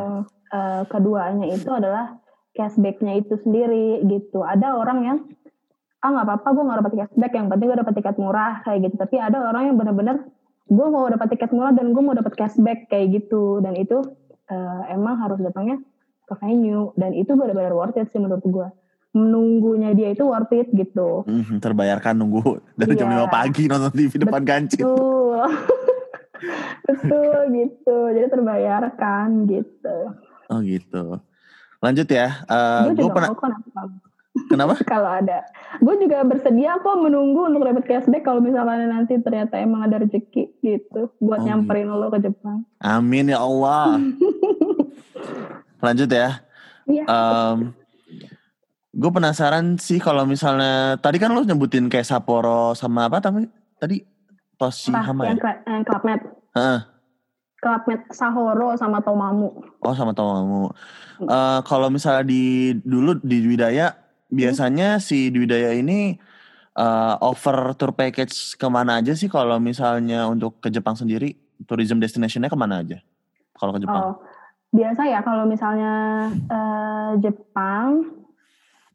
[0.54, 2.22] uh, keduanya itu adalah
[2.54, 4.46] cashbacknya itu sendiri gitu.
[4.46, 5.18] Ada orang yang
[5.98, 8.96] ah nggak apa-apa gue nggak dapat cashback, yang penting gue dapat tiket murah kayak gitu.
[9.02, 10.30] Tapi ada orang yang benar-benar
[10.68, 13.64] gue mau dapat tiket murah dan gue mau dapat cashback kayak gitu.
[13.64, 14.04] Dan itu
[14.52, 15.80] uh, emang harus datangnya
[16.28, 16.92] ke venue.
[17.00, 18.68] Dan itu benar-benar worth it sih menurut gue
[19.18, 21.26] menunggunya dia itu worth it gitu.
[21.26, 23.02] Hmm, terbayarkan nunggu dari yeah.
[23.02, 24.86] jam 5 pagi nonton TV depan kancil.
[24.94, 25.42] Betul
[26.88, 27.98] betul gitu.
[28.14, 29.98] Jadi terbayarkan gitu.
[30.54, 31.04] Oh gitu.
[31.82, 33.34] Lanjut ya uh, gue pernah
[34.46, 34.78] Kenapa?
[34.94, 35.44] kalau ada.
[35.82, 40.54] Gue juga bersedia kok menunggu untuk dapat cashback kalau misalnya nanti ternyata emang ada rezeki
[40.62, 42.00] gitu buat oh, nyamperin gitu.
[42.00, 42.64] lo ke Jepang.
[42.80, 43.98] Amin ya Allah.
[45.86, 46.42] Lanjut ya.
[46.88, 47.04] Iya.
[47.06, 47.76] Um,
[48.98, 53.46] gue penasaran sih kalau misalnya tadi kan lo nyebutin kayak Sapporo sama apa tapi
[53.78, 54.02] tadi
[54.58, 55.38] Toshihama ya?
[55.70, 56.22] Yang Club Med.
[56.58, 56.80] Heeh.
[57.62, 59.50] Club Med Sahoro sama Tomamu.
[59.86, 60.74] Oh sama Tomamu.
[61.22, 66.20] Uh, kalau misalnya di dulu di Widaya biasanya si Dwidaya ini
[66.76, 71.36] uh, offer tour package ke mana aja sih kalau misalnya untuk ke Jepang sendiri
[71.66, 73.00] tourism destinationnya ke mana aja
[73.58, 74.04] kalau ke Jepang?
[74.04, 74.16] Oh,
[74.76, 75.94] biasa ya kalau misalnya
[76.52, 78.14] uh, Jepang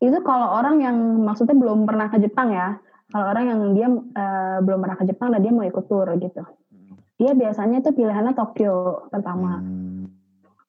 [0.02, 2.76] itu kalau orang yang maksudnya belum pernah ke Jepang ya
[3.10, 6.42] kalau orang yang dia uh, belum pernah ke Jepang dan dia mau ikut tour gitu
[6.44, 6.94] hmm.
[7.16, 9.58] dia biasanya itu pilihannya Tokyo pertama.
[9.58, 10.01] Hmm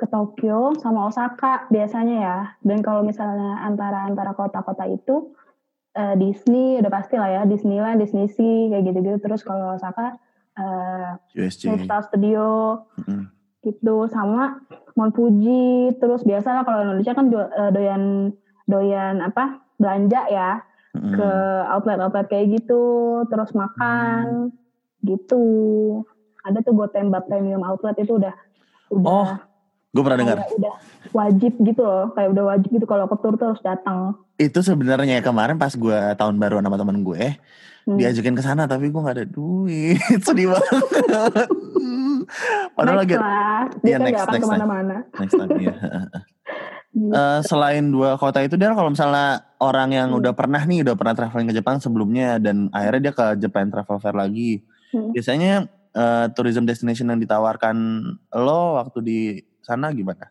[0.04, 2.38] ke Tokyo sama Osaka biasanya ya.
[2.60, 5.32] Dan kalau misalnya antara antara kota-kota itu
[5.96, 9.24] uh, Disney udah pasti lah ya Disneyland, Disney Sea kayak gitu-gitu.
[9.24, 10.20] Terus kalau Osaka
[10.60, 11.16] uh.
[11.88, 13.26] Star Studio mm-hmm.
[13.64, 14.60] gitu sama
[15.00, 15.96] Mount Fuji.
[16.04, 18.36] Terus biasa lah kalau Indonesia kan uh, doyan
[18.68, 20.52] doyan apa belanja ya.
[20.94, 21.18] Mm-mm.
[21.18, 21.30] ke
[21.74, 22.86] outlet-outlet kayak gitu,
[23.26, 24.54] terus makan
[25.02, 25.42] gitu.
[26.46, 28.38] Ada tuh gue tembak premium outlet itu udah
[28.94, 29.30] udah Oh,
[29.94, 30.38] gue pernah dengar.
[30.50, 30.76] udah
[31.14, 34.18] wajib gitu loh, kayak udah wajib gitu kalau ke tour tuh harus datang.
[34.36, 37.38] Itu sebenarnya kemarin pas gue tahun baru sama teman gue
[37.84, 38.00] Hmm.
[38.00, 40.00] diajakin ke sana tapi gue nggak ada duit.
[40.26, 40.72] Sedih banget.
[42.74, 44.96] Padahal next lagi lah, dia kan next, next, ke mana-mana.
[45.14, 45.76] next time ya.
[46.94, 50.20] Eh, selain dua kota itu dia kalau misalnya orang yang Hmm.
[50.22, 54.00] udah pernah nih udah pernah traveling ke Jepang sebelumnya dan akhirnya dia ke Japan Travel
[54.00, 54.64] Fair lagi.
[54.90, 55.12] Hmm.
[55.12, 55.54] Biasanya
[55.92, 57.76] eh, tourism destination yang ditawarkan
[58.34, 59.20] lo waktu di
[59.64, 60.30] sana gimana?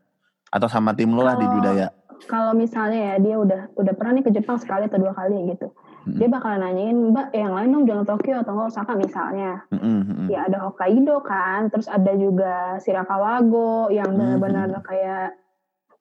[0.53, 1.89] Atau sama tim lo lah di budaya?
[2.29, 5.75] Kalau misalnya ya dia udah udah pernah nih ke Jepang sekali atau dua kali gitu,
[6.03, 6.19] Hmm.
[6.19, 9.67] dia bakalan nanyain mbak yang lain dong jangan Tokyo atau nggak Osaka misalnya.
[9.75, 10.27] Mm-mm, mm-mm.
[10.31, 15.35] Ya ada Hokkaido kan, terus ada juga Shirakawago yang Hmm, benar-benar kayak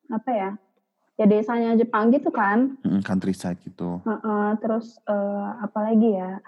[0.09, 0.49] apa ya?
[1.17, 2.77] Ya desanya Jepang gitu kan.
[2.81, 4.01] Mm-mm, countryside gitu.
[4.05, 6.41] Heeh, terus eh, apa lagi ya?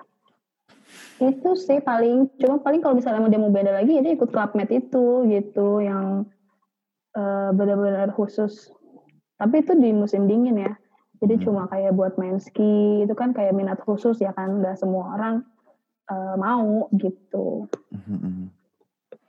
[1.22, 4.34] Itu sih paling cuma paling kalau misalnya mau dia mau beda lagi ya dia ikut
[4.34, 6.26] Club Med itu gitu yang
[7.14, 8.70] eh, benar-benar khusus.
[9.38, 10.74] Tapi itu di musim dingin ya.
[11.20, 11.44] Jadi Hmm.
[11.48, 15.36] cuma kayak buat main ski itu kan kayak minat khusus ya kan nggak semua orang
[16.04, 17.72] eh, mau gitu.
[17.96, 18.52] Mm-mm.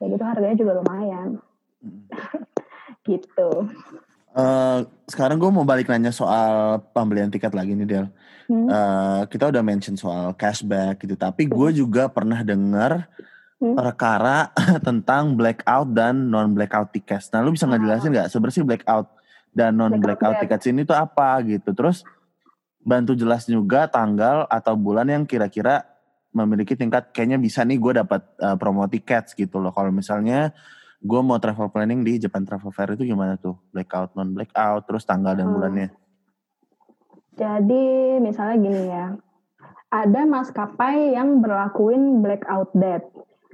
[0.03, 1.39] Ya gitu harganya juga lumayan
[1.85, 2.09] Mm.
[3.09, 3.51] gitu.
[4.35, 8.07] Eh, sekarang gue mau balik nanya soal pembelian tiket lagi nih Del.
[8.51, 8.67] Hmm.
[8.67, 13.07] Eh, kita udah mention soal cashback gitu, tapi gue juga pernah dengar
[13.63, 13.79] Hmm.
[13.79, 14.51] perkara
[14.87, 17.31] tentang blackout dan non blackout tickets.
[17.31, 19.07] Nah, lu bisa ngejelasin nggak sebenarnya sih blackout
[19.55, 21.71] dan non blackout Blackout tickets ini tuh apa gitu?
[21.71, 22.03] Terus
[22.85, 25.87] bantu jelas juga tanggal atau bulan yang kira-kira
[26.35, 29.71] memiliki tingkat kayaknya bisa nih gue dapat eh, promo tiket gitu loh.
[29.71, 30.51] Kalau misalnya
[31.05, 33.55] gue mau travel planning di Japan Travel Fair itu gimana tuh?
[33.71, 35.55] Blackout, non blackout, terus tanggal dan Hmm.
[35.57, 35.89] bulannya.
[37.35, 37.85] Jadi
[38.23, 39.07] misalnya gini ya,
[39.91, 43.11] ada maskapai yang berlakuin blackout date,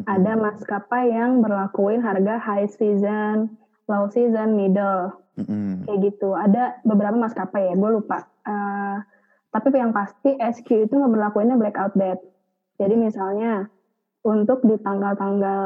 [0.07, 3.57] ada maskapai yang berlakuin harga high season,
[3.91, 5.85] low season, middle, Mm-mm.
[5.89, 6.33] kayak gitu.
[6.33, 8.29] Ada beberapa maskapai ya, gue lupa.
[8.47, 8.97] Eh,
[9.51, 12.23] tapi yang pasti SQ itu nggak berlakuinnya blackout date.
[12.79, 13.67] Jadi misalnya
[14.23, 15.65] untuk di tanggal-tanggal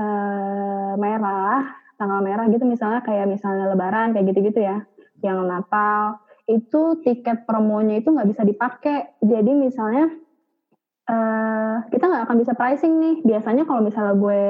[0.00, 1.62] eh, merah,
[2.00, 4.82] tanggal merah gitu misalnya kayak misalnya Lebaran kayak gitu-gitu ya,
[5.20, 6.18] yang Natal
[6.50, 9.14] itu tiket promonya itu nggak bisa dipakai.
[9.22, 10.10] Jadi misalnya
[11.12, 13.16] eh, kita nggak akan bisa pricing nih.
[13.22, 14.42] Biasanya kalau misalnya gue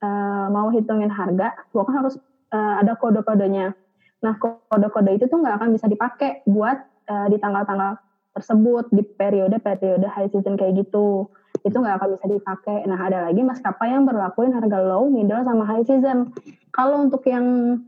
[0.00, 2.14] eh, mau hitungin harga, gue kan harus
[2.54, 3.74] eh, ada kode-kodenya.
[4.22, 6.78] Nah kode-kode itu tuh nggak akan bisa dipakai buat
[7.10, 7.98] eh, di tanggal-tanggal
[8.30, 11.26] tersebut di periode-periode high season kayak gitu.
[11.66, 12.86] Itu nggak akan bisa dipakai.
[12.86, 16.30] Nah ada lagi maskapai yang berlakuin harga low, middle, sama high season.
[16.70, 17.78] Kalau untuk yang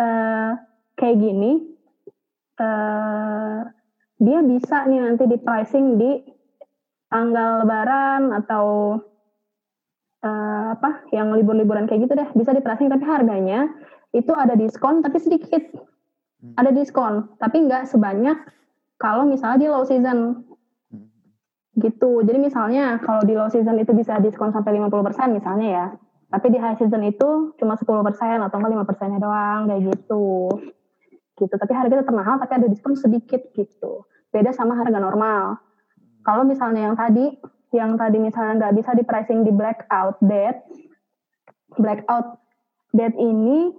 [0.00, 0.50] eh,
[0.96, 1.76] kayak gini,
[2.56, 3.60] eh,
[4.18, 6.33] dia bisa nih nanti di pricing di
[7.12, 8.98] tanggal lebaran atau
[10.24, 13.68] eh, apa yang libur-liburan kayak gitu deh bisa di pricing tapi harganya
[14.14, 15.62] itu ada diskon tapi sedikit.
[16.54, 18.36] Ada diskon tapi nggak sebanyak
[19.00, 20.46] kalau misalnya di low season.
[21.74, 22.22] Gitu.
[22.22, 25.86] Jadi misalnya kalau di low season itu bisa diskon sampai 50% misalnya ya.
[26.30, 27.90] Tapi di high season itu cuma 10%
[28.42, 30.50] atau enggak 5 persennya doang kayak gitu.
[31.34, 31.54] Gitu.
[31.58, 34.06] Tapi harganya tetap mahal tapi ada diskon sedikit gitu.
[34.30, 35.58] Beda sama harga normal
[36.24, 37.36] kalau misalnya yang tadi
[37.74, 40.64] yang tadi misalnya nggak bisa di pricing di blackout date
[41.76, 42.40] blackout
[42.94, 43.74] date ini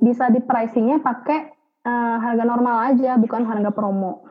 [0.00, 1.38] bisa di pricingnya pakai
[1.84, 4.24] eh, harga normal aja bukan harga promo.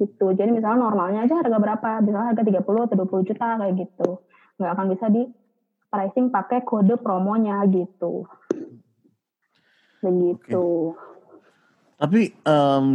[0.00, 0.32] Gitu.
[0.32, 1.90] Jadi misalnya normalnya aja harga berapa?
[2.00, 4.10] Misalnya harga 30 atau 20 juta kayak gitu.
[4.56, 5.22] Nggak akan bisa di
[5.92, 8.24] pricing pakai kode promonya gitu.
[10.00, 10.96] Begitu
[12.00, 12.32] Tapi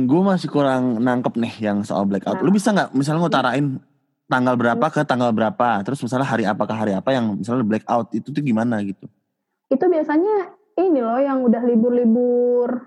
[0.01, 2.41] gue masih kurang nangkep nih yang soal blackout.
[2.41, 2.55] Lu Nah.
[2.57, 3.77] bisa nggak misalnya ngutarain
[4.25, 8.09] tanggal berapa ke tanggal berapa, terus misalnya hari apa ke hari apa yang misalnya blackout
[8.11, 9.05] itu tuh gimana gitu?
[9.65, 12.85] itu biasanya ini loh yang udah libur-libur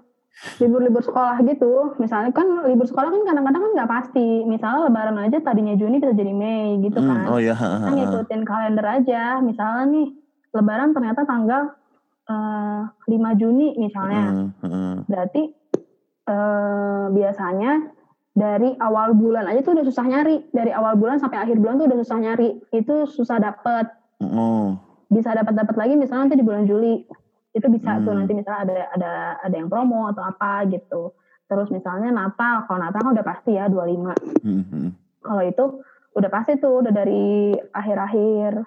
[0.62, 5.42] libur-libur sekolah gitu misalnya kan libur sekolah kan kadang-kadang kan nggak pasti misalnya lebaran aja
[5.42, 7.58] tadinya Juni bisa jadi Mei gitu Hmm, kan oh ya.
[7.58, 10.06] Kita ngikutin kalender aja misalnya nih
[10.54, 11.62] lebaran ternyata tanggal
[12.24, 14.54] eh, 5 Juni misalnya
[15.02, 15.50] berarti
[16.28, 17.72] eh, biasanya
[18.36, 20.46] dari awal bulan aja tuh udah susah nyari.
[20.52, 22.60] Dari awal bulan sampai akhir bulan tuh udah susah nyari.
[22.70, 23.90] Itu susah dapet.
[24.22, 27.02] Oh, bisa dapat dapat lagi misalnya nanti di bulan Juli.
[27.50, 28.22] Itu bisa tuh Hmm.
[28.22, 29.12] nanti misalnya ada ada
[29.42, 31.16] ada yang promo atau apa gitu.
[31.48, 32.68] Terus misalnya Natal.
[32.68, 34.14] Kalau Natal kan udah pasti ya 25
[34.44, 34.88] Hmm, hmm.
[35.24, 35.64] kalau itu
[36.14, 38.62] udah pasti tuh udah dari akhir-akhir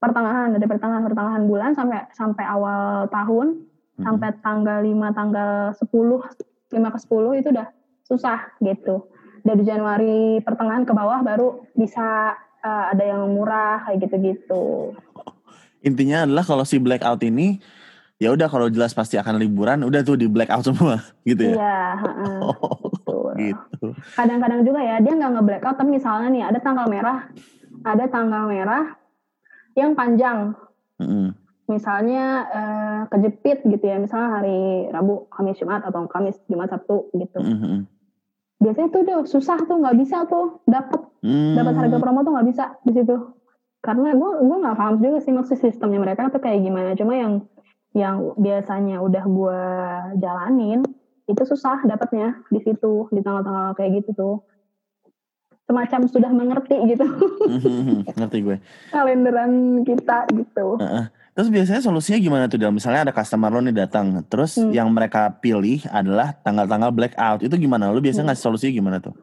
[0.00, 3.60] pertengahan dari pertengahan pertengahan bulan sampai sampai awal tahun
[3.94, 4.04] Hmm.
[4.04, 6.18] sampai tanggal 5 tanggal 10
[6.74, 7.68] 5 ke 10 itu udah
[8.04, 9.08] susah gitu
[9.44, 12.32] dari Januari pertengahan ke bawah baru bisa
[12.64, 14.96] uh, ada yang murah kayak gitu-gitu.
[15.84, 17.60] Intinya adalah kalau si blackout ini
[18.16, 21.54] ya udah kalau jelas pasti akan liburan udah tuh di blackout semua gitu ya.
[21.60, 21.80] Iya,
[22.40, 23.92] oh, gitu.
[24.16, 27.28] Kadang-kadang juga ya dia nggak nge-blackout tapi misalnya nih ada tanggal merah,
[27.84, 28.96] ada tanggal merah
[29.76, 30.56] yang panjang.
[30.96, 31.43] Mm -hmm.
[31.64, 37.40] Misalnya uh, kejepit gitu ya, misalnya hari Rabu, Kamis, Jumat atau Kamis, Jumat, Sabtu gitu.
[37.40, 37.78] Mm -hmm
[38.64, 41.52] biasanya tuh udah susah tuh nggak bisa tuh dapat hmm.
[41.52, 43.16] dapat harga promo tuh nggak bisa di situ.
[43.84, 46.96] Karena gue gue nggak paham juga sih maksud sistemnya mereka tuh kayak gimana.
[46.96, 47.44] Cuma yang
[47.92, 49.60] yang biasanya udah gue
[50.18, 50.80] jalanin
[51.28, 54.36] itu susah dapatnya di situ di tanggal-tanggal kayak gitu tuh.
[55.64, 57.04] Semacam sudah mengerti gitu.
[58.16, 58.56] Ngerti gue.
[58.96, 60.80] Kalenderan kita gitu.
[60.80, 61.06] Uh -uh.
[61.34, 62.62] Terus biasanya solusinya gimana tuh?
[62.70, 64.70] Misalnya ada customer lo nih datang, terus hmm.
[64.70, 67.42] yang mereka pilih adalah tanggal-tanggal blackout.
[67.42, 67.90] Itu gimana?
[67.90, 68.38] Lo biasanya hmm.
[68.38, 69.18] ngasih solusinya gimana tuh?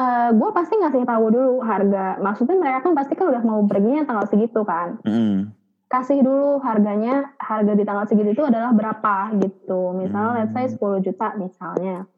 [0.00, 2.16] eh, gue pasti ngasih tahu dulu harga.
[2.24, 4.96] Maksudnya mereka kan pasti kan udah mau perginya tanggal segitu kan.
[5.04, 5.52] Hmm.
[5.92, 9.92] Kasih dulu harganya, harga di tanggal segitu itu adalah berapa gitu.
[9.92, 10.56] Misalnya hmm.
[10.56, 12.08] let's say 10 juta misalnya.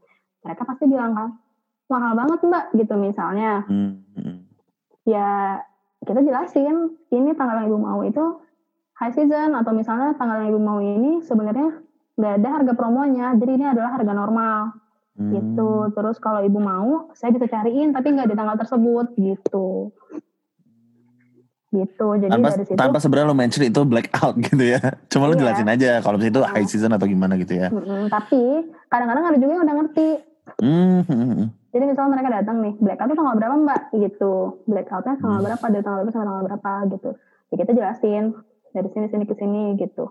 [0.47, 1.29] Mereka pasti bilang kan,
[1.91, 3.67] mahal banget mbak gitu misalnya.
[3.67, 4.07] Hmm.
[4.15, 4.47] hmm.
[5.11, 5.59] Ya
[6.07, 8.39] kita jelasin, ini tanggal yang ibu mau itu
[9.03, 11.83] high season atau misalnya tanggal yang ibu mau ini sebenarnya
[12.15, 14.59] nggak ada harga promonya, jadi ini adalah harga normal
[15.19, 15.33] hmm.
[15.35, 15.73] gitu.
[15.91, 19.91] Terus kalau ibu mau, saya bisa cariin tapi nggak di tanggal tersebut gitu.
[21.73, 22.07] Gitu.
[22.21, 24.81] Jadi tanpa, dari situ tanpa sebenarnya lo mention itu blackout gitu ya.
[25.09, 25.31] Cuma iya.
[25.33, 26.53] lo jelasin aja kalau itu iya.
[26.53, 27.73] high season atau gimana gitu ya.
[27.73, 30.09] Hmm, tapi kadang-kadang ada juga yang udah ngerti.
[30.61, 31.01] Hmm.
[31.09, 31.47] hmm, hmm.
[31.73, 33.81] Jadi misalnya mereka datang nih, blackout itu tanggal berapa mbak?
[33.97, 34.35] Gitu.
[34.69, 35.47] Blackoutnya tanggal hmm.
[35.49, 35.65] berapa?
[35.73, 37.11] Dari tanggal berapa sampai tanggal berapa gitu.
[37.49, 38.25] Ya kita jelasin
[38.73, 40.11] dari sini sini ke sini gitu.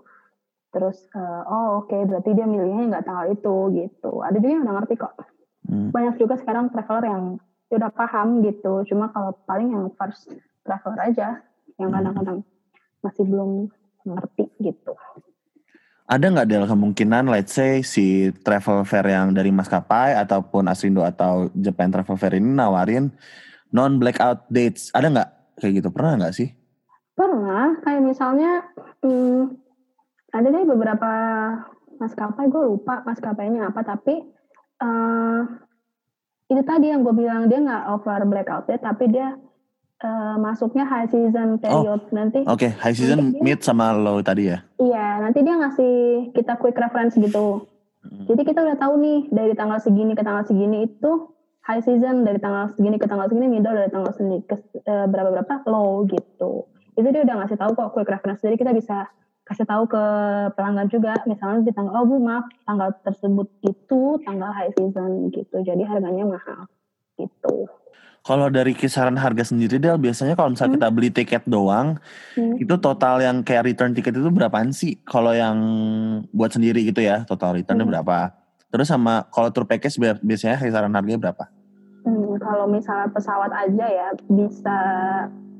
[0.72, 4.24] Terus uh, oh oke okay, berarti dia milihnya nggak tanggal itu gitu.
[4.24, 5.14] Ada juga yang udah ngerti kok.
[5.62, 5.94] Hmm.
[5.94, 7.24] banyak juga sekarang traveler yang
[7.70, 8.82] ya udah paham gitu.
[8.90, 10.26] Cuma kalau paling yang first
[10.66, 11.38] traveler aja
[11.78, 11.96] yang hmm.
[12.02, 12.38] kadang-kadang
[13.02, 13.50] masih belum
[14.02, 14.92] ngerti gitu.
[16.10, 21.48] Ada nggak ada kemungkinan let's say si travel fair yang dari maskapai ataupun Asrindo atau
[21.54, 23.08] Japan Travel Fair ini nawarin
[23.72, 24.92] non blackout dates?
[24.92, 25.30] Ada nggak?
[25.62, 26.52] Kayak gitu pernah nggak sih?
[27.16, 27.51] Pernah,
[28.12, 28.68] misalnya
[29.00, 29.56] hmm,
[30.36, 31.12] ada deh beberapa
[31.96, 34.20] maskapai, gue lupa maskapainya apa, tapi
[34.84, 35.40] uh,
[36.52, 39.36] itu tadi yang gue bilang dia nggak over blackout ya, tapi dia
[40.04, 42.44] uh, masuknya high season period oh, nanti.
[42.44, 42.70] Oke, okay.
[42.76, 44.60] high season dia, mid sama low tadi ya?
[44.76, 45.94] Iya, nanti dia ngasih
[46.36, 47.64] kita quick reference gitu.
[48.02, 48.26] Hmm.
[48.28, 52.42] Jadi kita udah tahu nih dari tanggal segini ke tanggal segini itu high season dari
[52.42, 56.66] tanggal segini ke tanggal segini middle dari tanggal segini ke uh, berapa berapa low gitu
[56.92, 59.08] itu dia udah ngasih tahu kok quick reference jadi kita bisa
[59.42, 60.04] kasih tahu ke
[60.54, 61.18] pelanggan juga.
[61.26, 65.56] Misalnya di tanggal oh bu maaf tanggal tersebut itu tanggal high season gitu.
[65.60, 66.70] Jadi harganya mahal
[67.18, 67.66] gitu.
[68.22, 70.78] Kalau dari kisaran harga sendiri Del biasanya kalau misalnya hmm.
[70.78, 71.98] kita beli tiket doang
[72.38, 72.54] hmm.
[72.62, 75.02] itu total yang kayak return tiket itu berapaan sih?
[75.02, 75.58] Kalau yang
[76.30, 77.92] buat sendiri gitu ya total returnnya hmm.
[77.98, 78.30] berapa?
[78.70, 81.44] Terus sama kalau tour package biasanya kisaran harganya berapa?
[82.06, 84.78] Hmm, kalau misalnya pesawat aja ya bisa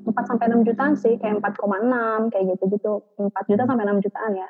[0.03, 3.03] 4 sampai 6 jutaan sih, kayak 4,6 kayak gitu-gitu.
[3.17, 4.49] 4 juta sampai 6 jutaan ya.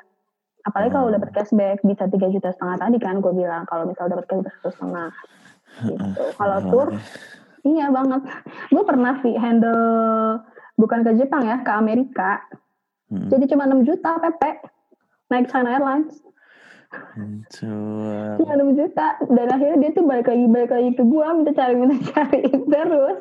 [0.63, 4.25] Apalagi kalau dapat cashback bisa 3 juta setengah tadi kan gue bilang kalau misal dapat
[4.25, 5.09] cashback satu setengah.
[5.83, 6.21] Gitu.
[6.39, 6.87] Kalau tour
[7.67, 8.21] iya banget.
[8.71, 10.39] Gue pernah sih handle
[10.79, 12.41] bukan ke Jepang ya, ke Amerika.
[13.11, 13.29] Hmm.
[13.29, 14.41] Jadi cuma 6 juta PP
[15.29, 16.23] naik China Airlines.
[17.53, 21.73] Cuma 6 juta dan akhirnya dia tuh balik lagi balik lagi ke gua minta cari
[21.77, 22.41] minta cari
[22.73, 23.19] terus.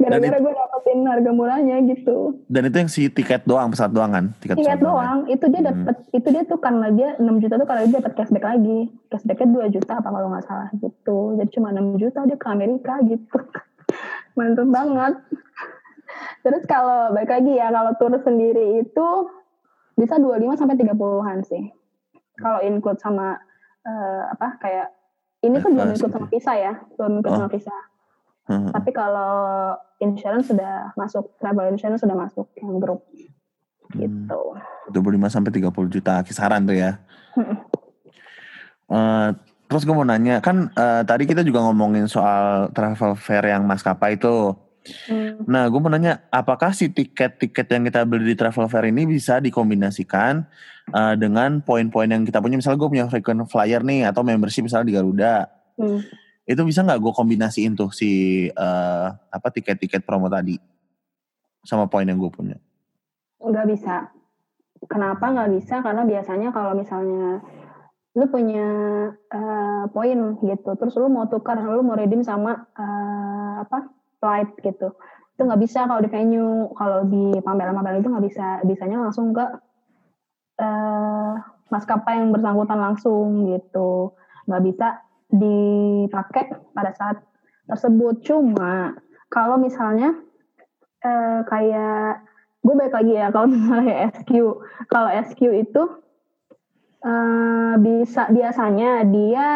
[0.00, 2.40] Gara-gara gue dapetin harga murahnya gitu.
[2.48, 4.24] Dan itu yang si tiket doang pesawat doang kan?
[4.40, 5.36] Tiket, tiket doang ya?
[5.36, 6.16] itu dia dapat hmm.
[6.16, 8.78] itu dia tuh karena dia 6 juta tuh kalau dia dapat cashback lagi.
[9.12, 11.18] Cashbacknya 2 juta apa kalau nggak salah gitu.
[11.36, 13.38] Jadi cuma 6 juta dia ke Amerika gitu.
[14.36, 15.14] Mantep banget.
[16.44, 19.08] Terus kalau balik lagi ya kalau tur sendiri itu
[19.94, 21.83] bisa 25 sampai 30-an sih
[22.38, 23.38] kalau include sama
[23.86, 24.88] uh, apa kayak
[25.44, 27.40] ini kan belum include sama visa ya, belum include oh.
[27.44, 27.76] sama visa.
[28.44, 28.68] Hmm.
[28.72, 29.32] Tapi kalau
[30.00, 33.04] insurance sudah masuk, travel insurance sudah masuk yang grup
[33.92, 34.00] hmm.
[34.00, 34.40] gitu.
[34.92, 37.00] 25 sampai 30 juta kisaran tuh ya.
[37.36, 37.56] Hmm.
[38.84, 39.28] Uh,
[39.68, 44.20] terus gue mau nanya, kan uh, tadi kita juga ngomongin soal travel fair yang maskapai
[44.20, 44.52] itu.
[45.08, 45.48] Hmm.
[45.48, 49.40] Nah, gue mau nanya, apakah si tiket-tiket yang kita beli di travel fair ini bisa
[49.40, 50.44] dikombinasikan
[50.92, 52.60] uh, dengan poin-poin yang kita punya?
[52.60, 55.48] Misalnya gue punya frequent flyer nih, atau membership misalnya di Garuda.
[55.80, 56.04] Hmm.
[56.44, 60.60] Itu bisa nggak gue kombinasiin tuh si uh, apa tiket-tiket promo tadi
[61.64, 62.56] sama poin yang gue punya?
[63.40, 64.12] Nggak bisa.
[64.84, 65.80] Kenapa nggak bisa?
[65.80, 67.40] Karena biasanya kalau misalnya
[68.14, 68.66] lu punya
[69.10, 73.90] uh, poin gitu terus lu mau tukar lu mau redeem sama uh, apa
[74.24, 74.96] flight gitu.
[75.36, 78.64] Itu nggak bisa kalau di venue kalau di pameran-pameran itu nggak bisa.
[78.64, 79.44] Bisanya langsung ke
[80.64, 81.32] uh,
[81.68, 84.16] maskapai yang bersangkutan langsung gitu.
[84.48, 84.88] Nggak bisa
[85.28, 87.20] dipakai pada saat
[87.68, 88.24] tersebut.
[88.24, 88.96] Cuma
[89.28, 90.16] kalau misalnya
[91.04, 92.24] uh, kayak
[92.64, 94.32] gue baik lagi ya kalau misalnya SQ
[94.88, 95.82] kalau SQ itu
[97.04, 99.48] Uh, bisa biasanya dia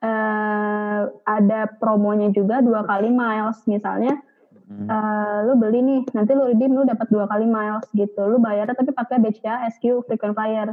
[0.00, 3.60] uh, ada promonya juga dua kali miles.
[3.68, 4.16] Misalnya
[4.64, 4.88] hmm.
[4.88, 8.16] uh, lu beli nih nanti lu redeem lu dapat dua kali miles gitu.
[8.24, 10.72] Lu bayar tapi pakai BCA SQ frequent flyer.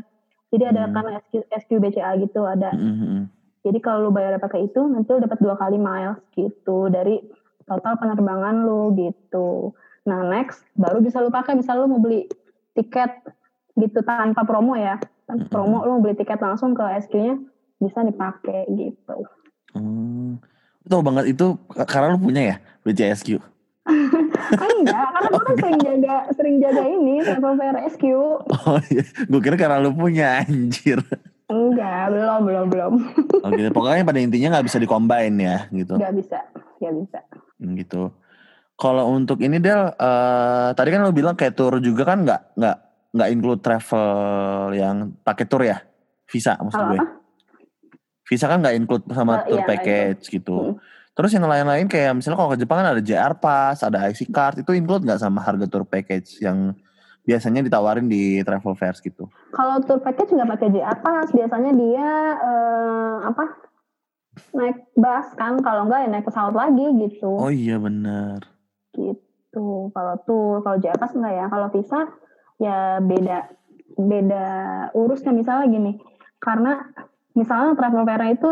[0.55, 0.93] Jadi ada hmm.
[0.95, 2.71] kan SQ, SQ BCA gitu ada.
[2.71, 3.27] Hmm.
[3.63, 7.19] jadi kalau lu bayar pakai itu nanti lu dapat dua kali miles gitu dari
[7.67, 9.75] total penerbangan lu gitu.
[10.07, 11.59] Nah next baru bisa lu pakai.
[11.59, 12.31] Misal lu mau beli
[12.79, 13.11] tiket
[13.75, 17.39] gitu tanpa promo ya kan promo lo beli tiket langsung ke SQ-nya
[17.79, 19.17] bisa dipakai gitu.
[19.75, 20.39] Hmm.
[20.83, 21.55] Tahu banget itu
[21.87, 23.39] karena lo punya ya BCSQ?
[24.53, 28.03] enggak, karena gue kan sering jaga sering jaga ini travel fair SQ.
[28.67, 30.99] Oh iya, gue kira karena lo punya anjir.
[31.51, 32.93] Enggak, belum, belum, belum.
[33.43, 33.69] oh gitu.
[33.75, 35.99] Pokoknya pada intinya nggak bisa dikombain ya, gitu.
[35.99, 36.39] Nggak bisa,
[36.79, 37.19] nggak bisa.
[37.59, 38.03] Hmm, gitu.
[38.73, 42.77] Kalau untuk ini Del, uh, tadi kan lo bilang kayak tour juga kan nggak nggak
[43.13, 45.79] nggak include travel yang pakai tour ya?
[46.27, 47.01] Visa maksud gue.
[48.23, 50.39] visa kan nggak include sama uh, tour iya, package itu.
[50.39, 50.57] gitu.
[50.57, 50.79] Hmm.
[51.13, 54.65] terus yang lain-lain kayak misalnya kalau ke Jepang kan ada JR Pass ada IC Card
[54.65, 56.73] itu include nggak sama harga tour package yang
[57.23, 59.31] biasanya ditawarin di travel fairs gitu?
[59.55, 62.09] Kalau tour package nggak pakai JR Pass biasanya dia
[62.39, 63.45] uh, apa
[64.51, 65.55] naik bus kan?
[65.63, 67.31] Kalau enggak ya naik pesawat lagi gitu.
[67.31, 68.43] Oh iya benar.
[68.91, 69.67] Gitu.
[69.95, 71.45] Kalau tour kalau JR Pass enggak ya?
[71.47, 71.99] Kalau visa
[72.63, 73.51] ya beda
[73.99, 74.47] beda
[74.95, 75.35] urusnya.
[75.35, 75.91] Misalnya gini
[76.39, 76.79] karena
[77.35, 78.49] misalnya travel fair itu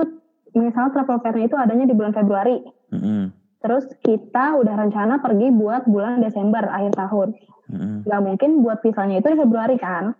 [0.52, 2.60] misalnya travel fair itu adanya di bulan Februari.
[2.92, 3.40] Mm-hmm.
[3.62, 7.30] terus kita udah rencana pergi buat bulan Desember akhir tahun.
[7.72, 7.96] Mm-hmm.
[8.10, 10.12] Gak mungkin buat visanya itu di Februari kan?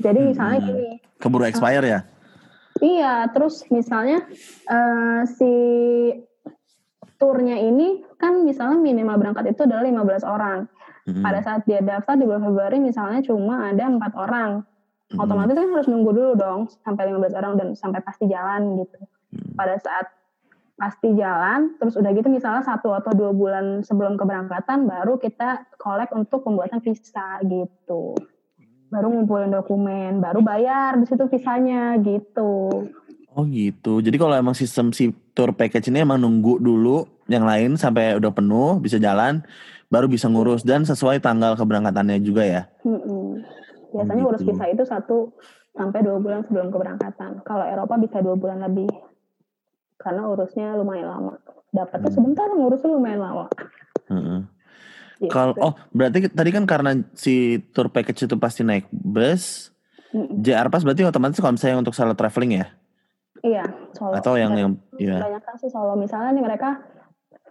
[0.00, 0.78] Jadi misalnya mm-hmm.
[0.80, 0.88] gini.
[1.20, 2.00] Keburu expire ya?
[2.80, 4.24] Iya terus misalnya
[4.70, 5.52] uh, si
[7.20, 10.58] turnya ini kan misalnya minimal berangkat itu adalah 15 orang
[11.10, 11.22] hmm.
[11.22, 14.50] pada saat dia daftar di bulan Februari misalnya cuma ada empat orang
[15.12, 15.18] hmm.
[15.18, 18.98] otomatis kan harus nunggu dulu dong sampai 15 orang dan sampai pasti jalan gitu
[19.34, 19.58] hmm.
[19.58, 20.06] pada saat
[20.80, 26.16] pasti jalan terus udah gitu misalnya satu atau dua bulan sebelum keberangkatan baru kita collect
[26.16, 28.16] untuk pembuatan visa gitu
[28.88, 32.88] baru ngumpulin dokumen baru bayar di situ visanya gitu
[33.36, 37.76] oh gitu jadi kalau emang sistem si tour package ini emang nunggu dulu yang lain
[37.76, 39.44] sampai udah penuh bisa jalan
[39.90, 42.62] baru bisa ngurus dan sesuai tanggal keberangkatannya juga ya.
[42.86, 43.42] Hmm,
[43.90, 44.30] Biasanya gitu.
[44.30, 45.34] urus visa itu satu
[45.74, 47.42] sampai dua bulan sebelum keberangkatan.
[47.42, 48.86] Kalau Eropa bisa dua bulan lebih
[49.98, 51.34] karena urusnya lumayan lama.
[51.74, 52.16] Dapatnya hmm.
[52.16, 53.46] sebentar, ngurusnya lumayan lama.
[54.06, 54.46] Hmm.
[55.20, 55.28] Gitu.
[55.28, 59.74] Kalau oh berarti tadi kan karena si tour package itu pasti naik bus,
[60.14, 60.40] hmm.
[60.40, 62.66] JR Pass berarti otomatis kalau misalnya untuk solo traveling ya?
[63.44, 64.16] Iya, solo.
[64.16, 65.20] Atau yang yang ya.
[65.20, 65.92] Banyak sih solo.
[65.98, 66.80] Misalnya nih mereka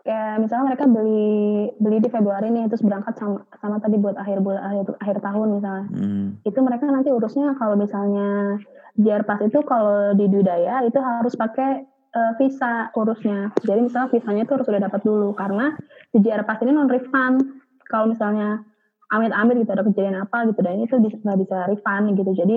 [0.04, 4.40] kayak misalnya mereka beli beli di Februari nih terus berangkat sama sama tadi buat akhir
[4.40, 5.86] bulan akhir akhir tahun misalnya.
[5.92, 6.28] Hmm.
[6.48, 8.58] itu mereka nanti urusnya kalau misalnya
[9.00, 11.84] JR Pass itu kalau di Dudaya itu harus pakai
[12.16, 13.54] uh, visa urusnya.
[13.64, 15.76] Jadi misalnya visanya itu harus sudah dapat dulu karena
[16.12, 17.44] di JR Pass ini non refund
[17.88, 18.64] kalau misalnya
[19.10, 22.32] amit-amit gitu ada kejadian apa gitu dan itu nggak bisa refund gitu.
[22.34, 22.56] Jadi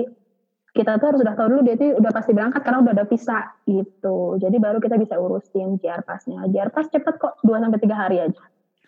[0.73, 3.39] kita tuh harus udah tahu dulu dia tuh udah pasti berangkat karena udah ada visa
[3.69, 4.41] gitu.
[4.41, 6.49] Jadi baru kita bisa urusin JR Pass-nya.
[6.49, 8.41] JR Pass cepet kok 2 sampai 3 hari aja.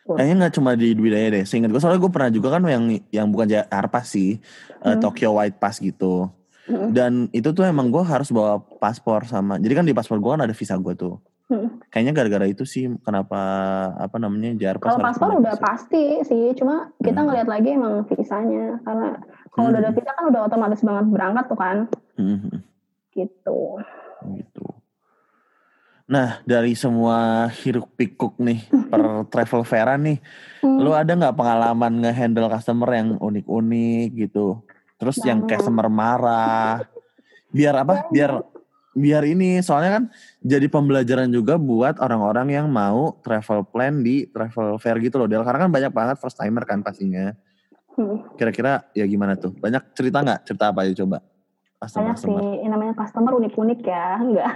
[0.05, 1.43] Kayaknya nggak cuma di Daya deh.
[1.45, 4.97] Seingat gue soalnya gue pernah juga kan yang yang bukan JR Pass sih, eh, hmm.
[4.97, 6.29] uh, Tokyo White Pass gitu.
[6.65, 6.89] Hmm.
[6.93, 9.61] Dan itu tuh emang gue harus bawa paspor sama.
[9.61, 11.17] Jadi kan di paspor gue kan ada visa gue tuh.
[11.45, 11.77] Hmm.
[11.93, 13.37] Kayaknya gara-gara itu sih kenapa
[13.97, 14.93] apa namanya JR Pass.
[14.93, 15.65] Kalau paspor udah visa.
[15.65, 17.25] pasti sih, cuma kita hmm.
[17.29, 19.21] ngeliat lagi emang visanya karena
[19.55, 19.73] kalau hmm.
[19.79, 21.77] udah ada visa kan udah otomatis banget berangkat tuh kan.
[22.19, 22.59] Hmm.
[23.15, 23.59] Gitu.
[24.35, 24.65] Gitu.
[26.11, 30.19] Nah dari semua hiruk pikuk nih per travel fair nih,
[30.59, 30.77] hmm.
[30.83, 34.59] lu ada nggak pengalaman ngehandle customer yang unik-unik gitu?
[34.99, 35.27] Terus Banyak.
[35.31, 36.83] yang customer marah,
[37.55, 38.11] biar apa?
[38.11, 38.43] Biar
[38.95, 40.03] biar ini soalnya kan
[40.39, 45.43] jadi pembelajaran juga buat orang-orang yang mau travel plan di travel fair gitu loh Del
[45.43, 47.54] karena kan banyak banget first timer kan pastinya Hmm.
[48.35, 49.55] Kira-kira ya gimana tuh?
[49.55, 50.39] Banyak cerita nggak?
[50.47, 51.17] Cerita apa aja coba?
[51.75, 54.51] Customer, Banyak sih, yang namanya customer unik-unik ya, nggak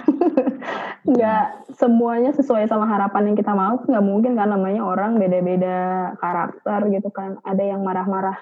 [1.14, 1.76] nggak hmm.
[1.76, 7.12] semuanya sesuai sama harapan yang kita mau, nggak mungkin kan namanya orang beda-beda karakter gitu
[7.12, 7.38] kan.
[7.44, 8.40] Ada yang marah-marah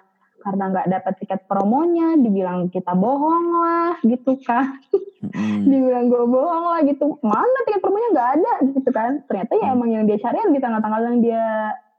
[0.48, 4.80] karena nggak dapat tiket promonya dibilang kita bohong lah gitu kan
[5.20, 5.66] Mm-mm.
[5.72, 9.90] dibilang gue bohong lah gitu mana tiket promonya nggak ada gitu kan ternyata ya emang
[9.92, 11.44] yang dia cari di tanggal-tanggal yang dia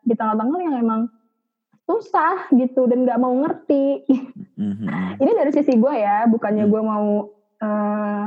[0.01, 1.01] di tanggal-tanggal yang emang
[1.89, 4.05] susah gitu dan nggak mau ngerti.
[4.61, 5.17] Mhm.
[5.25, 8.23] ini dari sisi gue ya bukannya gue mau eh,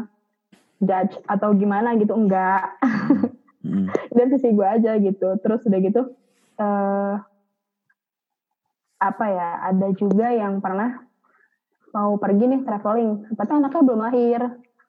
[0.81, 2.81] judge atau gimana gitu enggak.
[3.61, 3.85] Mhm.
[4.17, 5.37] dari sisi gue aja gitu.
[5.37, 6.01] Terus udah gitu
[6.57, 7.15] eh
[9.01, 11.01] apa ya ada juga yang pernah
[11.89, 14.41] mau pergi nih traveling tapi anaknya belum lahir.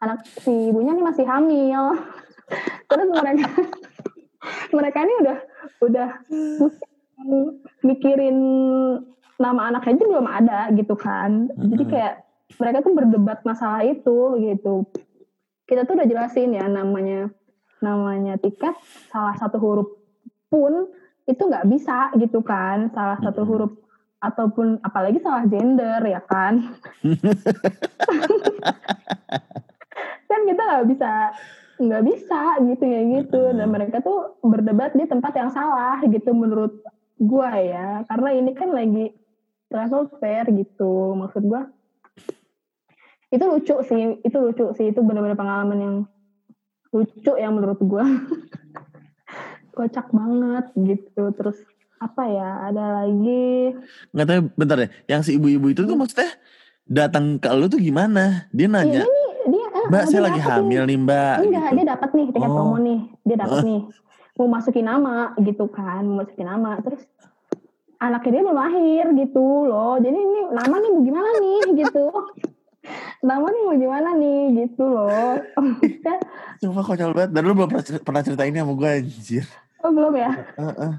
[0.03, 2.01] Anak si ibunya nih masih hamil.
[2.89, 3.47] Terus mereka
[4.77, 5.39] mereka ini udah
[5.85, 6.09] udah
[6.57, 6.92] pusing
[7.83, 8.39] mikirin
[9.37, 11.51] nama anaknya aja belum ada gitu kan.
[11.57, 11.91] Jadi Mhm.
[11.91, 12.15] kayak
[12.57, 14.87] mereka tuh berdebat masalah itu gitu.
[15.67, 17.31] Kita tuh udah jelasin ya namanya
[17.83, 18.77] namanya tiket
[19.11, 19.89] salah satu huruf
[20.47, 20.87] pun
[21.27, 22.93] itu nggak bisa gitu kan.
[22.93, 23.49] Salah satu Mhm.
[23.51, 23.73] huruf
[24.23, 26.63] ataupun apalagi salah gender ya kan.
[30.29, 31.13] Kan kita nggak bisa
[31.83, 33.43] nggak bisa gitu ya gitu.
[33.53, 36.79] Dan mereka tuh berdebat di tempat yang salah gitu menurut
[37.23, 39.15] gua ya karena ini kan lagi
[39.71, 41.71] travel fair gitu maksud gua
[43.33, 45.97] itu lucu sih itu lucu sih itu benar-benar pengalaman yang
[46.91, 48.05] lucu ya menurut gua
[49.77, 51.57] kocak banget gitu terus
[51.97, 53.73] apa ya ada lagi
[54.11, 54.91] Nggak tahu bentar deh.
[55.07, 56.29] Yang si ibu-ibu itu tuh maksudnya
[56.85, 58.51] datang ke lu tuh gimana?
[58.51, 61.35] Dia ya nanya, ini dia ah, Mbak dia saya lagi hamil nih Mbak.
[61.41, 61.77] enggak gitu.
[61.79, 62.55] dia dapat nih tiket Oh.
[62.59, 63.65] promo nih dia dapat Hah?
[63.65, 63.81] nih
[64.33, 66.81] mau masukin nama gitu kan mau masukin nama.
[66.81, 67.05] Terus
[68.01, 69.95] anaknya dia belum lahir gitu loh.
[70.01, 72.07] Jadi ini nama nih mau gimana nih gitu.
[73.23, 75.39] Nama nih mau gimana nih gitu loh.
[76.59, 77.31] Coba konyol banget.
[77.31, 79.47] Dan lu belum pernah, cer- pernah cerita ini sama gue anjir.
[79.87, 80.31] oh belum ya?
[80.59, 80.93] Heeh.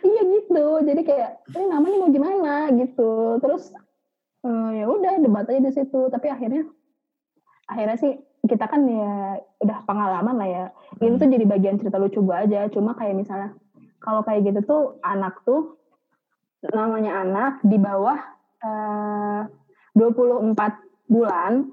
[0.00, 0.64] iya gitu.
[0.80, 2.72] Jadi kayak ini nama nih mau gimana?
[2.72, 3.36] gitu.
[3.36, 3.76] Terus
[4.48, 6.00] eh, ya udah debat aja di situ.
[6.08, 6.64] Tapi akhirnya
[7.68, 8.12] akhirnya sih
[8.44, 10.64] kita kan ya udah pengalaman lah ya.
[11.00, 12.68] Ini tuh jadi bagian cerita lucu gue aja.
[12.68, 13.56] Cuma kayak misalnya
[14.04, 15.80] kalau kayak gitu tuh anak tuh
[16.68, 18.20] namanya anak di bawah
[18.64, 19.40] eh,
[19.96, 20.56] 24
[21.08, 21.72] bulan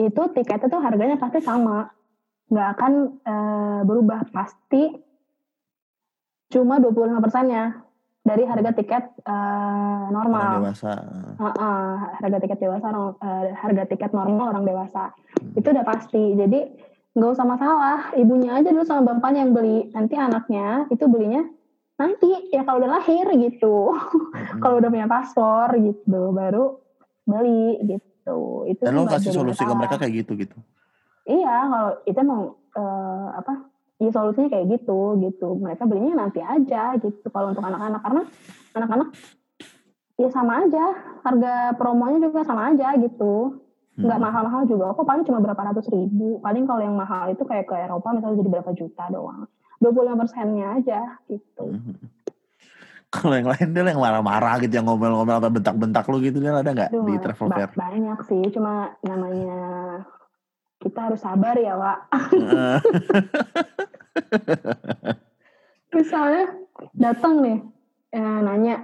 [0.00, 1.92] itu tiketnya tuh harganya pasti sama.
[2.48, 4.96] Nggak akan eh, berubah pasti
[6.50, 7.89] cuma 25 persennya
[8.20, 10.60] dari harga tiket Orang normal.
[10.60, 10.92] Dewasa.
[11.40, 11.88] Heeh,
[12.20, 15.04] harga tiket dewasa orang- eh, harga tiket normal orang dewasa.
[15.56, 16.36] Itu udah pasti.
[16.36, 16.60] Jadi
[17.16, 17.98] nggak usah masalah.
[18.14, 19.88] Ibunya aja dulu sama bapaknya yang beli.
[19.90, 21.42] Nanti anaknya itu belinya
[21.96, 23.92] nanti ya kalau udah lahir gitu.
[23.92, 24.60] Mm-mm.
[24.62, 26.76] kalau udah punya paspor gitu baru
[27.24, 28.68] beli gitu.
[28.68, 30.56] Itu Dan lo kasih solusi ke mereka kayak gitu gitu.
[31.28, 32.42] iya kalau itu mau
[32.74, 33.69] eh, apa
[34.00, 35.48] ya solusinya kayak gitu gitu.
[35.60, 38.00] Mereka belinya nanti aja gitu kalau untuk anak-anak.
[38.00, 38.22] Karena
[38.74, 39.08] anak-anak
[40.16, 40.84] ya sama aja.
[41.20, 43.60] Harga promonya juga sama aja gitu.
[44.00, 44.24] Nggak Hmm.
[44.24, 44.96] mahal-mahal juga.
[44.96, 46.40] Kok paling cuma berapa ratus ribu?
[46.40, 49.44] Paling kalau yang mahal itu kayak ke Eropa misalnya jadi berapa juta doang.
[49.80, 51.76] 25 persennya aja gitu.
[51.76, 51.94] Mhm.
[53.10, 56.70] Kalau yang lain dia yang marah-marah gitu, yang ngomel-ngomel apa bentak-bentak lu gitu dia ada
[56.70, 57.66] nggak di travel fair?
[57.74, 58.44] banyak sih.
[58.54, 59.58] Cuma namanya
[60.80, 61.98] kita harus sabar ya Wak.
[65.96, 66.44] Misalnya
[66.96, 67.58] datang nih
[68.16, 68.80] eh, nanya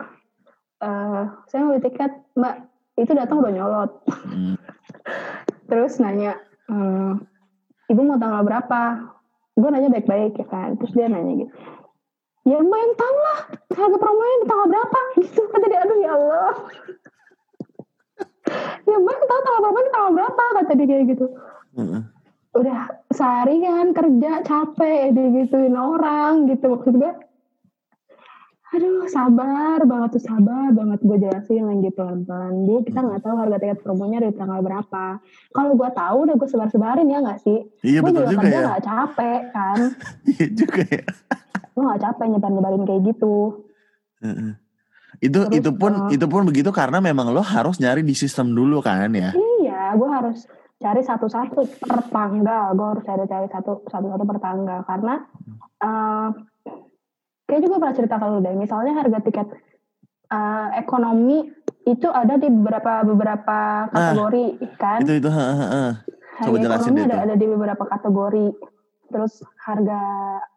[0.85, 2.69] eh, saya mau tiket mbak.
[2.97, 3.91] Itu datang udah nyolot.
[4.29, 4.57] Hmm.
[5.73, 6.37] terus nanya
[6.69, 7.13] eh,
[7.89, 8.81] ibu mau tanggal berapa?
[9.57, 10.77] Gue nanya baik-baik ya kan.
[10.77, 11.57] Terus dia nanya gitu
[12.47, 13.41] ya mbak yang tahu lah.
[13.73, 15.01] Harga promonya di tanggal berapa?
[15.25, 15.43] Gitu.
[15.51, 16.55] Kata dia aduh ya Allah.
[18.87, 20.43] Ya mbak yang tahu tanggal berapa di tanggal berapa?
[20.61, 21.27] Kata dia kayak gitu
[21.77, 22.03] Heeh.
[22.53, 22.81] udah
[23.13, 27.13] seharian kerja capek digituin orang gitu maksud gue
[28.67, 33.57] aduh sabar banget tuh sabar banget gue jelasin lagi pelan-pelan bu kita nggak tahu harga
[33.57, 35.05] tiket promonya dari tanggal berapa
[35.51, 38.77] kalau gue tahu udah gue sebar-sebarin ya nggak sih Iya gue juga juga kerja ya.
[38.81, 39.79] capek kan
[40.33, 41.03] Iya juga ya.
[41.71, 43.37] gue nggak capek nyebar-nyebarin kayak gitu
[44.19, 44.53] Heeh.
[45.19, 48.53] Itu Terus, itu pun eh, itu pun begitu karena memang lo harus nyari di sistem
[48.53, 49.33] dulu kan ya.
[49.61, 50.45] iya gue harus
[50.77, 55.15] cari satu-satu per tanggal gue harus cari-cari satu satu-satu per tanggal karena
[55.81, 56.29] eh
[57.47, 58.55] kayak juga pernah cerita kalau deh.
[58.59, 59.49] Misalnya harga tiket
[60.31, 61.47] eh, ekonomi
[61.87, 64.47] itu ada di beberapa beberapa kategori
[64.77, 64.99] kan?
[65.07, 65.31] Itu itu.
[65.31, 65.91] Heeh, heeh.
[66.37, 67.25] harga coba jelasin ekonomi ada tuh.
[67.25, 68.47] ada di beberapa kategori.
[69.07, 70.01] Terus harga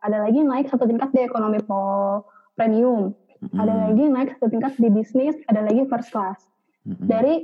[0.01, 2.25] ada lagi naik satu tingkat di ekonomi po
[2.57, 3.13] premium.
[3.55, 6.43] Ada Mm, lagi naik satu tingkat di bisnis ada lagi first class.
[6.83, 7.35] Mm, mm, dari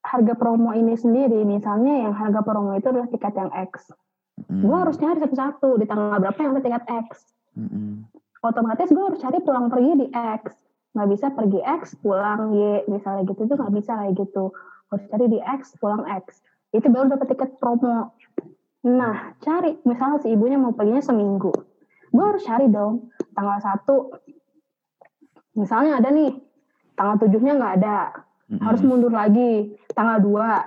[0.00, 3.92] harga promo ini sendiri misalnya yang harga promo itu adalah tiket yang X.
[4.48, 7.08] Mm, gue harus nyari satu-satu di tanggal berapa yang ada tiket X.
[7.56, 7.94] Mm, mm.
[8.40, 10.56] otomatis gue harus cari pulang pergi di X.
[10.96, 14.44] Nggak bisa pergi X pulang Y misalnya gitu itu nggak bisa kayak gitu.
[14.88, 16.40] Harus cari di X pulang X.
[16.72, 18.16] Itu baru dapat tiket promo.
[18.88, 21.52] Nah cari misalnya si ibunya mau perginya seminggu.
[22.10, 24.16] Gue harus cari dong tanggal satu.
[25.60, 26.32] Misalnya ada nih
[26.96, 27.96] tanggal tujuhnya nggak ada
[28.50, 28.60] mm-hmm.
[28.60, 29.70] harus mundur lagi.
[29.94, 30.66] Tanggal dua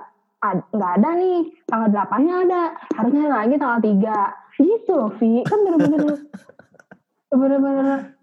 [0.72, 1.40] nggak ada nih.
[1.68, 2.62] Tanggal delapannya ada.
[2.96, 4.20] Harusnya lagi tanggal tiga.
[4.56, 5.44] Gitu loh Vi.
[5.44, 6.00] Kan bener-bener
[7.40, 8.14] bener-bener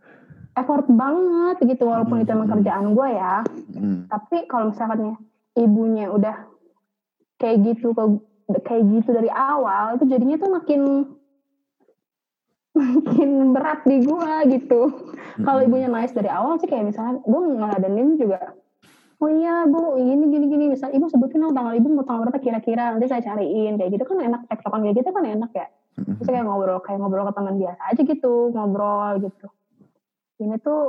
[0.58, 2.24] effort banget gitu walaupun hmm.
[2.26, 3.36] itu emang kerjaan gue ya.
[4.10, 5.16] Tapi kalau misalnya
[5.56, 6.36] ibunya udah
[7.40, 7.96] kayak gitu
[8.62, 10.82] kayak gitu dari awal itu jadinya tuh makin
[12.78, 14.82] makin berat di gue gitu.
[15.40, 15.48] Hmm.
[15.48, 18.52] kalau ibunya nice dari awal sih kayak misalnya gue ngeladenin juga
[19.22, 20.02] oh iya bu.
[20.02, 20.66] Gini gini gini.
[20.74, 22.98] Misal ibu sebutin dong tanggal ibu mau tanggal berapa kira-kira.
[22.98, 23.78] Nanti saya cariin.
[23.78, 24.42] Kayak gitu kan enak.
[24.50, 25.68] Tektokan kayak gitu kan enak ya.
[25.96, 28.34] Terus kayak ngobrol kayak ngobrol ke teman biasa aja gitu.
[28.52, 29.48] Ngobrol gitu.
[30.42, 30.82] Ini tuh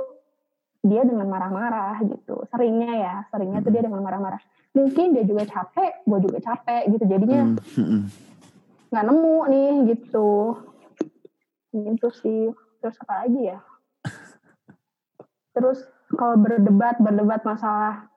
[0.82, 2.48] dia dengan marah-marah gitu.
[2.48, 3.14] Seringnya ya.
[3.28, 4.40] Seringnya tuh dia dengan marah-marah.
[4.72, 7.04] Mungkin dia juga capek gue juga capek gitu.
[7.04, 7.60] Jadinya
[8.88, 10.56] nggak nemu nih gitu.
[11.76, 12.48] Gitu sih.
[12.80, 13.58] Terus apa lagi ya?
[15.54, 15.84] Terus
[16.16, 18.11] kalau berdebat berdebat masalah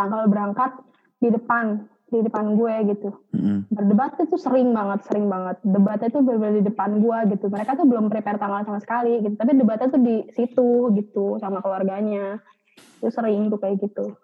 [0.00, 0.72] tanggal berangkat
[1.20, 3.10] di depan di depan gue gitu.
[3.30, 3.70] Mm.
[3.70, 5.62] berdebat itu sering banget sering banget.
[5.62, 7.46] Debatnya itu berbeda di depan gue gitu.
[7.46, 9.38] Mereka tuh belum prepare tanggal sama sekali gitu.
[9.38, 12.42] Tapi debatnya tuh di situ gitu sama keluarganya.
[12.98, 14.18] Itu sering tuh kayak gitu.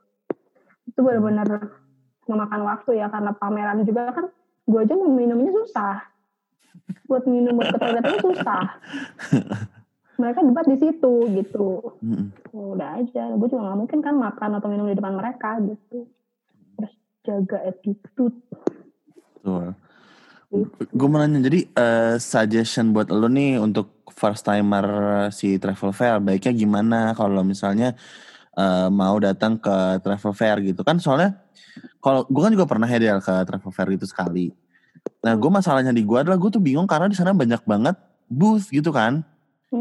[0.90, 1.78] Itu benar-benar
[2.26, 4.26] memakan waktu ya karena pameran juga kan
[4.66, 6.02] gue aja mau minumnya susah.
[7.06, 8.66] Buat minum buat ke toilet itu susah
[10.16, 14.68] mereka debat di situ gitu mm udah aja gue juga nggak mungkin kan makan atau
[14.72, 16.08] minum di depan mereka gitu
[16.76, 16.92] terus
[17.24, 18.36] jaga attitude
[19.46, 19.66] Betul.
[20.50, 20.86] Gitu.
[20.94, 24.86] Gue mau nanya, jadi uh, suggestion buat lo nih untuk first timer
[25.34, 27.94] si travel fair, baiknya gimana kalau misalnya
[28.58, 30.98] uh, mau datang ke travel fair gitu kan?
[30.98, 31.38] Soalnya
[32.02, 34.54] kalau gue kan juga pernah ya ke travel fair itu sekali.
[35.22, 37.96] Nah gue masalahnya di gue adalah gue tuh bingung karena di sana banyak banget
[38.30, 39.22] booth gitu kan.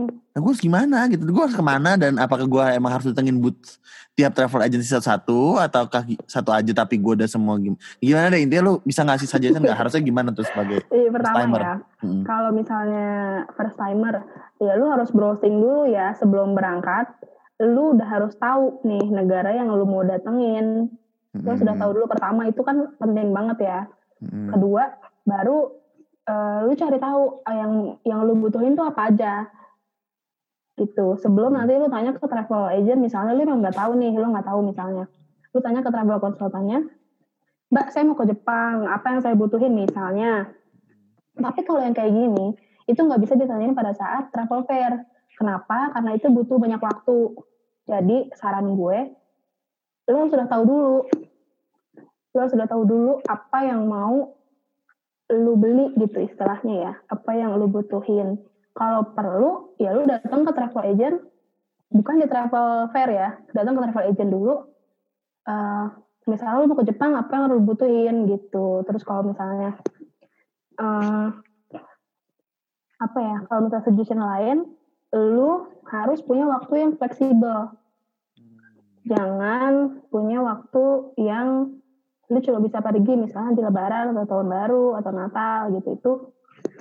[0.06, 3.40] Nah gue harus gimana gitu, gue harus ke mana dan apakah gue emang harus datengin
[3.40, 3.80] booth
[4.16, 5.84] tiap travel agency satu-satu atau
[6.24, 9.76] satu aja tapi gue udah semua gimana, gimana deh intinya lu bisa ngasih suggestion nggak
[9.76, 11.60] harusnya gimana tuh sebagai iya, pertama timer?
[11.62, 12.24] ya hmm.
[12.24, 13.08] kalau misalnya
[13.60, 14.24] first timer
[14.64, 17.12] ya lu harus browsing dulu ya sebelum berangkat
[17.60, 20.88] lu udah harus tahu nih negara yang lu mau datengin
[21.36, 21.60] lu hmm.
[21.60, 23.80] sudah tahu dulu pertama itu kan penting banget ya
[24.24, 24.48] hmm.
[24.56, 24.96] kedua
[25.28, 25.76] baru
[26.32, 29.44] uh, lu cari tahu yang yang lu butuhin tuh apa aja
[30.76, 31.16] gitu.
[31.20, 34.48] Sebelum nanti lu tanya ke travel agent misalnya lu emang nggak tahu nih lu nggak
[34.48, 35.06] tahu misalnya.
[35.56, 36.80] Lu tanya ke travel konsultannya
[37.66, 40.48] mbak saya mau ke Jepang apa yang saya butuhin misalnya?
[41.36, 42.56] Tapi kalau yang kayak gini
[42.86, 45.04] itu nggak bisa ditanyain pada saat travel fair.
[45.36, 45.92] Kenapa?
[45.92, 47.36] Karena itu butuh banyak waktu.
[47.86, 49.12] Jadi saran gue
[50.06, 50.98] lu sudah tahu dulu.
[52.36, 54.32] Lu sudah tahu dulu apa yang mau
[55.34, 56.94] lu beli gitu istilahnya ya.
[57.10, 58.40] Apa yang lu butuhin
[58.76, 61.18] kalau perlu ya lu datang ke travel agent.
[61.96, 64.56] Bukan di travel fair ya datang ke travel agent dulu.
[65.48, 65.88] Uh,
[66.28, 68.84] misalnya lu mau ke Jepang apa yang lu butuhin gitu.
[68.84, 69.80] Terus kalau misalnya
[70.76, 71.32] uh,
[73.00, 74.68] apa ya kalau misalnya suggestion lain
[75.16, 77.72] lu harus punya waktu yang fleksibel.
[79.08, 81.80] Jangan punya waktu yang
[82.26, 85.90] lu cuma bisa pergi misalnya di lebaran atau tahun baru atau natal gitu.
[85.96, 86.12] Itu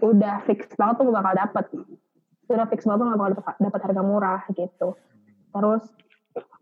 [0.00, 1.64] udah fix banget tuh bakal dapet.
[2.50, 4.88] Udah fix banget tuh gak bakal dapet harga murah gitu.
[5.54, 5.84] Terus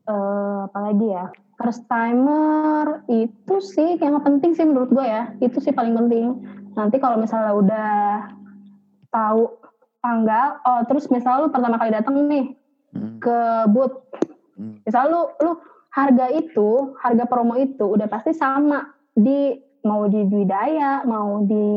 [0.08, 1.26] uh, apa lagi ya?
[1.60, 5.32] First timer itu sih yang penting sih menurut gue ya.
[5.38, 6.42] Itu sih paling penting.
[6.74, 7.92] Nanti kalau misalnya udah
[9.12, 9.60] tahu
[10.02, 12.46] tanggal oh terus misalnya lu pertama kali datang nih
[12.96, 13.22] hmm.
[13.22, 13.38] ke
[13.70, 14.02] booth.
[14.52, 14.84] Hmm.
[14.84, 15.52] misalnya lu lu
[15.92, 18.90] harga itu harga promo itu udah pasti sama.
[19.12, 19.54] Di
[19.84, 21.68] mau di Dwi Daya mau di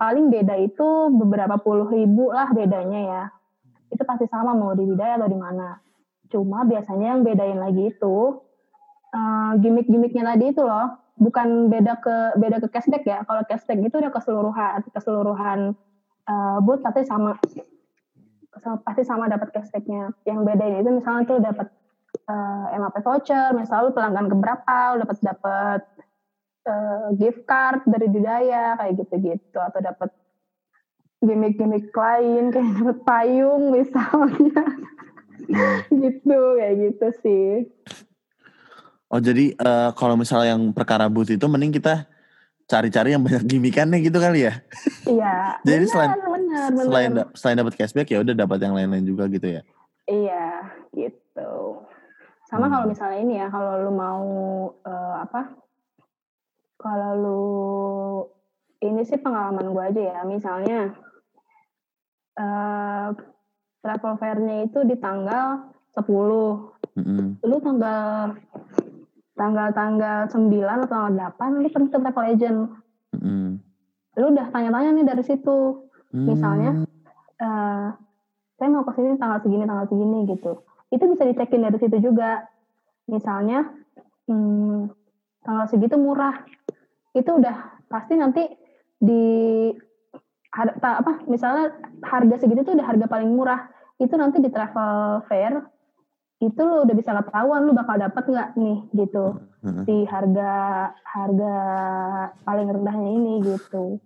[0.00, 3.24] paling beda itu beberapa puluh ribu lah bedanya ya.
[3.92, 5.76] Itu pasti sama mau di Bidaya atau di mana.
[6.32, 8.40] Cuma biasanya yang bedain lagi itu
[9.12, 13.20] uh, gimmick-gimmicknya tadi itu loh, bukan beda ke beda ke cashback ya.
[13.28, 15.58] Kalau cashback itu udah keseluruhan keseluruhan
[16.30, 17.36] uh, boot pasti sama
[18.86, 20.16] pasti sama dapat cashbacknya.
[20.24, 21.68] Yang bedain itu misalnya tuh dapat
[22.30, 25.80] uh, MAP voucher, misalnya lu pelanggan keberapa, lu dapat dapat
[26.66, 30.10] uh, gift card dari budaya kayak gitu-gitu atau dapat
[31.20, 34.64] gimmick-gimmick lain kayak dapat payung misalnya
[36.04, 37.50] gitu kayak gitu sih
[39.12, 42.08] oh jadi uh, kalau misalnya yang perkara booth itu mending kita
[42.70, 44.54] cari-cari yang banyak gimmickannya gitu kali ya
[45.06, 46.84] iya jadi benar, selain benar, benar.
[46.86, 49.62] selain selain dapat cashback ya udah dapat yang lain-lain juga gitu ya
[50.10, 50.46] Iya,
[50.90, 51.52] gitu.
[52.50, 52.72] Sama Hmm.
[52.74, 54.24] kalau misalnya ini ya, kalau lu mau
[54.82, 55.54] eh, apa?
[56.80, 57.44] Kalau lu
[58.80, 60.96] ini sih pengalaman gue aja ya, misalnya
[62.40, 63.08] eh
[63.80, 66.08] travel fair-nya itu di tanggal 10.
[66.96, 67.40] Mm-mm.
[67.44, 68.36] Lu tanggal
[69.36, 72.60] tanggal-tanggal 9 atau tanggal 8 lu pergi ke travel agent.
[73.16, 73.60] Mm-mm.
[74.20, 75.88] Lu udah tanya-tanya nih dari situ.
[76.10, 76.86] Misalnya, Hmm.
[77.40, 77.88] eh
[78.58, 80.60] saya mau ke sini tanggal segini, tanggal segini gitu.
[80.90, 82.50] Itu bisa dicekin dari situ juga.
[83.06, 83.64] Misalnya,
[84.26, 84.90] hmm,
[85.46, 86.42] tanggal segitu murah.
[87.12, 87.56] Itu udah
[87.86, 88.46] pasti nanti
[88.96, 89.22] di
[90.50, 93.66] har- ta- apa misalnya harga segitu tuh udah harga paling murah.
[93.96, 95.60] Itu nanti di travel fair
[96.40, 99.84] itu lu udah bisa ketahuan lu bakal dapat nggak nih gitu Mm-mm.
[99.84, 100.52] di harga
[101.04, 101.54] harga
[102.42, 104.00] paling rendahnya ini gitu.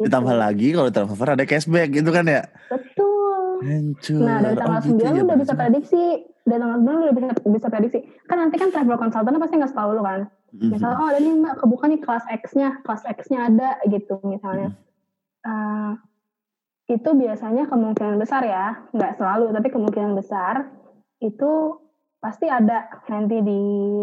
[0.00, 0.40] Ditambah Gitu.
[0.40, 2.48] lagi kalau travel fair ada cashback gitu kan ya.
[2.66, 3.60] Betul.
[3.62, 4.18] Hancur.
[4.18, 6.02] Nah dari tanggal Oh, gitu 9 ya, lu udah bisa prediksi.
[6.42, 7.98] Dari tanggal 9 lu udah bisa, bisa prediksi.
[8.24, 10.20] Kan nanti kan travel consultant pasti nggak tahu lu kan.
[10.52, 10.70] Mhm.
[10.76, 12.68] Misalnya oh ada nih mbak kebuka nih kelas X-nya.
[12.84, 14.76] Kelas X-nya ada gitu misalnya.
[15.42, 15.92] Eh,
[16.92, 18.84] itu biasanya kemungkinan besar ya.
[18.92, 20.68] Nggak selalu tapi kemungkinan besar
[21.24, 21.80] itu
[22.20, 23.62] pasti ada nanti di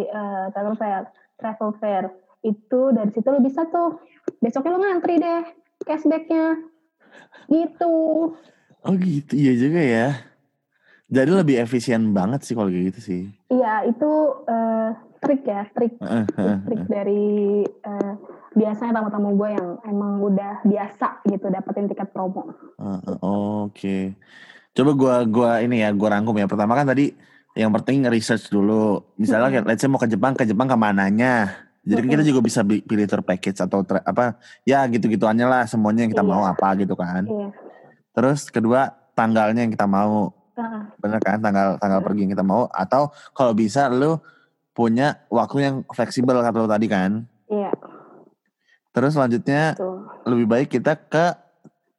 [0.10, 1.04] eh, travel fair.
[1.38, 2.04] Travel fair.
[2.41, 4.02] Itu dari situ lu bisa tuh.
[4.41, 5.41] Besoknya lu ngantri deh
[5.86, 6.58] cashbacknya.
[7.45, 7.95] Gitu.
[8.80, 10.08] Oh gitu, iya juga ya.
[11.10, 13.28] Jadi lebih efisien banget sih kalau gitu sih.
[13.50, 14.12] Iya, itu
[14.45, 14.89] eh,
[15.20, 15.93] trik ya, trik
[16.65, 17.24] trik dari
[17.63, 18.13] eh,
[18.51, 22.49] biasanya tamu-tamu gue yang emang udah biasa gitu dapetin tiket promo.
[22.76, 23.17] heeh.
[23.22, 23.97] Oke.
[24.72, 26.47] Coba gua gua ini ya, gua rangkum ya.
[26.47, 27.11] Pertama kan tadi
[27.53, 29.03] yang penting research dulu.
[29.15, 31.51] Misalnya kayak let's say mau ke Jepang, ke Jepang ke mananya.
[31.84, 35.63] Jadi kan kita juga bisa bi- pilih tour package atau tra- apa ya gitu-gituannya lah
[35.65, 36.30] semuanya yang kita Iya.
[36.30, 37.26] mau apa gitu kan.
[37.26, 37.49] Iya.
[38.13, 40.32] Terus kedua tanggalnya yang kita mau.
[40.53, 40.84] Heeh.
[40.99, 44.20] bener kan tanggal tanggal pergi yang kita mau atau kalau bisa lu
[44.72, 47.74] punya waktu yang fleksibel kata lu tadi kan Iya,
[48.89, 50.05] terus selanjutnya tuh.
[50.24, 51.26] lebih baik kita ke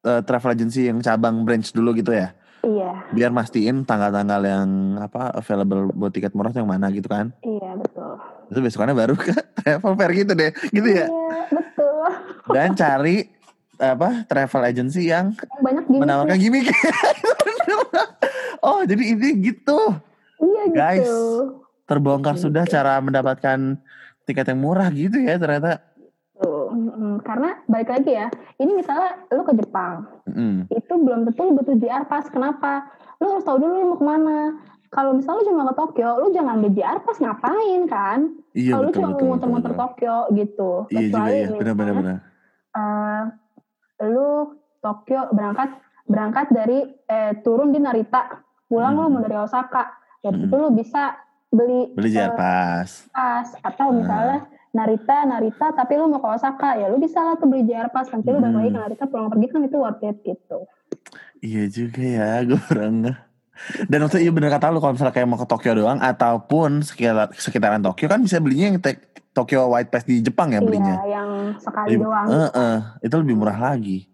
[0.02, 4.68] eh, travel agency yang cabang branch dulu gitu ya Iya, biar mastiin tanggal-tanggal yang
[4.98, 8.20] apa available buat tiket murah yang mana gitu kan iya betul.
[8.46, 12.04] terus besokannya baru ke travel fair gitu deh gitu ya Iya, betul.
[12.48, 13.32] dan cari
[13.74, 15.98] apa travel agency yang Yang Banyak gini.
[15.98, 16.68] menawarkan gimmick
[18.62, 19.80] oh jadi ini gitu
[20.36, 20.76] Iya gitu.
[20.76, 21.10] Guys.
[21.90, 22.46] Terbongkar Gitu.
[22.46, 23.58] sudah cara mendapatkan
[24.22, 25.82] tiket yang murah gitu ya ternyata.
[26.38, 26.70] Tuh.
[27.20, 30.70] Karena balik lagi ya, ini misalnya lu ke Jepang, Mm.
[30.70, 32.30] itu belum tentu lu butuh JR Pass.
[32.30, 32.86] Kenapa?
[33.18, 34.38] Lu harus tahu dulu lu mau ke mana.
[34.88, 38.18] Kalau misalnya lu cuma ke Tokyo, lu jangan ambil JR Pass ngapain kan?
[38.54, 39.72] Iya Kalau lu cuma mau muter-muter.
[39.74, 40.70] Tokyo gitu.
[40.88, 42.16] Iya juga Kecuali ya, benar-benar
[42.70, 43.22] eh,
[44.06, 44.30] lu
[44.80, 45.70] Tokyo berangkat
[46.06, 49.02] berangkat dari eh, turun di Narita, pulang Hmm.
[49.04, 50.42] lu mau dari Osaka, dari Hmm.
[50.46, 51.14] situ lu bisa
[51.50, 52.88] beli Beli jar eh, pas.
[53.10, 54.38] pas atau misalnya
[54.70, 58.06] Narita Narita tapi lu mau ke Osaka ya lu bisa lah tuh beli JR Pass
[58.08, 58.72] nanti lu balik lagi Hmm.
[58.72, 60.58] ke Narita pulang pergi kan itu worth it gitu.
[61.40, 62.96] Iya juga ya, gue kurang.
[63.82, 67.34] Dan waktu iya bener kata lu kalau misalnya kayak mau ke Tokyo doang ataupun sekitar,
[67.34, 70.96] sekitaran Tokyo kan bisa belinya yang tek- Tokyo White Pass di Jepang ya belinya.
[70.98, 74.06] Iya, yang sekali Lebih- doang eh, eh, itu lebih murah lagi.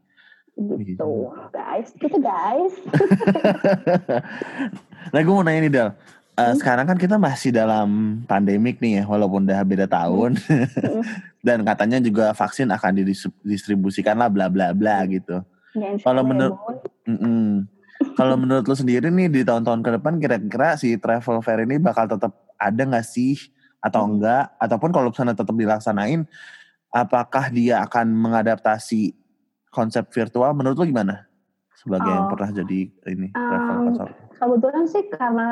[0.56, 1.36] gitu.
[1.50, 2.72] Guys, gitu guys.
[5.06, 5.88] Nah gue mau nanya nih Del,
[6.36, 6.52] Hmm.
[6.54, 7.88] sekarang kan kita masih dalam
[8.24, 10.36] pandemik nih ya, walaupun udah beda tahun.
[10.36, 11.00] Hmm.
[11.46, 15.40] Dan katanya juga vaksin akan didistribusikan lah bla bla bla gitu.
[16.02, 16.76] Kalau Allah menur- Bun.
[17.06, 17.44] Mm-mm.
[18.12, 22.04] Kalau menurut lu sendiri nih di tahun-tahun ke depan kira-kira si travel fair ini bakal
[22.04, 23.36] tetap ada nggak sih
[23.78, 24.18] atau Hmm.
[24.18, 24.52] enggak?
[24.58, 26.28] Ataupun kalau misalnya tetap dilaksanain,
[26.90, 29.16] apakah dia akan mengadaptasi
[29.68, 30.52] konsep virtual?
[30.52, 31.24] Menurut lu gimana?
[31.76, 32.30] Sebagai yang Oh.
[32.32, 34.18] pernah jadi ini travel Um, consultant.
[34.34, 35.48] kebetulan sih karena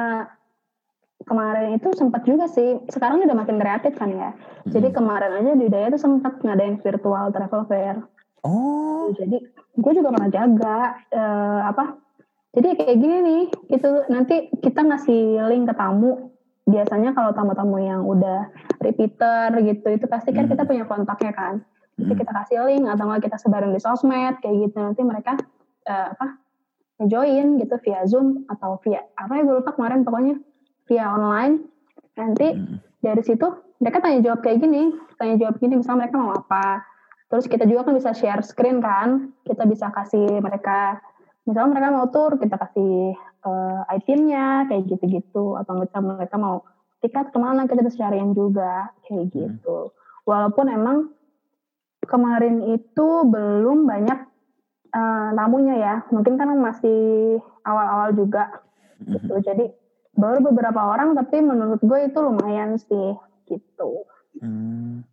[1.24, 4.30] kemarin itu sempat juga sih sekarang udah makin kreatif kan ya.
[4.68, 4.96] Jadi Mm-mm.
[4.96, 7.96] kemarin aja di Daya tuh sempat ngadain virtual travel fair.
[8.44, 9.40] Oh, Jadi
[9.76, 11.84] gue juga pernah jaga eh, apa?
[12.54, 13.42] Jadi kayak gini nih,
[13.74, 16.30] itu nanti kita ngasih link ke tamu.
[16.64, 18.48] Biasanya kalau tamu-tamu yang udah
[18.80, 20.52] repeater gitu, itu pasti kan Hmm.
[20.54, 21.54] kita punya kontaknya kan.
[21.98, 22.20] Jadi Mm.
[22.24, 24.76] kita kasih link atau nggak kita sebarin di sosmed kayak gitu.
[24.78, 25.34] Nanti mereka
[25.84, 26.40] eh, apa?
[27.02, 30.38] join gitu via Zoom atau via apa ya gue lupa kemarin pokoknya
[30.86, 31.64] via online.
[32.14, 32.76] Nanti Mm.
[33.00, 33.46] dari situ
[33.78, 36.84] mereka tanya jawab kayak gini, tanya jawab gini misalnya mereka mau apa.
[37.28, 41.02] Terus kita juga kan bisa share screen kan, kita bisa kasih mereka,
[41.44, 43.12] misalnya mereka mau tour, kita kasih
[43.44, 46.64] eh, itemnya kayak gitu-gitu, atau misalnya mereka mau
[47.04, 49.32] tiket ke mana kita bisa cariin juga kayak Hmm.
[49.36, 49.78] gitu.
[50.24, 51.12] Walaupun emang
[52.04, 54.18] kemarin itu belum banyak
[54.94, 58.62] eh, tamunya ya, mungkin kan masih awal-awal juga.
[59.04, 59.68] gitu jadi
[60.14, 63.14] baru beberapa orang tapi menurut gue itu lumayan sih
[63.46, 64.06] gitu.
[64.34, 65.06] Hmm.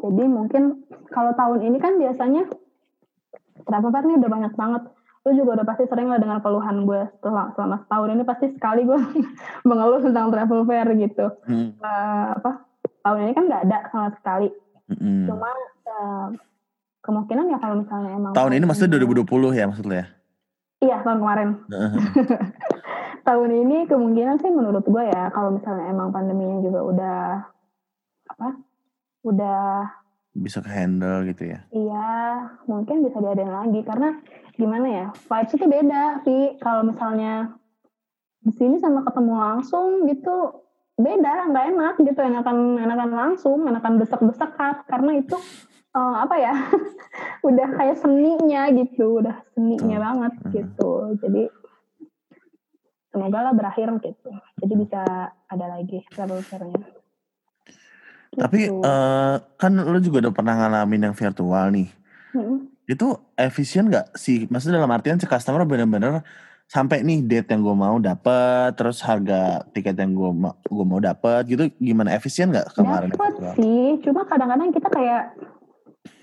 [0.00, 2.44] jadi mungkin kalau tahun ini kan biasanya
[3.64, 4.82] travel fair nih udah banyak banget.
[5.20, 8.22] Lu juga udah pasti sering lah dengan keluhan gue setelah selama setahun ini.
[8.24, 8.96] Pasti sekali gue
[9.68, 11.26] mengeluh tentang travel fair gitu.
[11.44, 11.76] Hmm.
[11.76, 12.64] Eh, apa?
[13.04, 14.48] Tahun ini kan nggak ada sama sekali.
[14.90, 15.22] Mm-mm.
[15.30, 15.50] cuma
[15.86, 16.26] eh,
[17.00, 20.06] kemungkinan ya kalau misalnya emang Tahun ini maksudnya pandemi- 2020 ya maksudnya ya?
[20.80, 21.48] iya tahun kemarin
[23.22, 27.20] tahun ini kemungkinan sih menurut gue ya kalau misalnya emang pandeminya juga udah
[28.28, 28.48] apa
[29.22, 29.62] udah
[30.30, 31.66] Bisa ke handle gitu ya.
[31.70, 32.10] iya
[32.64, 34.14] mungkin bisa diadain lagi karena
[34.54, 37.58] gimana ya vibes itu beda sih kalau misalnya
[38.40, 40.64] di sini sama ketemu langsung gitu
[40.94, 45.34] beda nggak enak gitu enakan enakan langsung enakan desak-desak kan karena itu
[45.90, 46.54] eh, apa ya
[47.48, 50.04] udah kayak seninya gitu udah seninya Betul.
[50.06, 50.50] banget Mhm.
[50.54, 50.90] gitu
[51.20, 51.42] jadi
[53.10, 54.30] semoga lah berakhir gitu
[54.62, 55.02] jadi bisa
[55.50, 56.80] ada lagi travel fair-nya
[58.30, 58.78] Tapi Gitu.
[58.78, 61.90] eh, kan lu juga udah pernah ngalamin yang virtual nih.
[62.30, 62.70] Mm-mm.
[62.86, 64.46] Itu efisien nggak sih?
[64.46, 66.22] Maksudnya dalam artian si customer bener-bener
[66.70, 71.02] sampai nih date yang gue mau dapet, terus harga tiket yang gue mau gue mau
[71.02, 73.10] dapet gitu gimana efisien nggak kemarin?
[73.10, 75.22] Dapat sih, cuma kadang-kadang kita kayak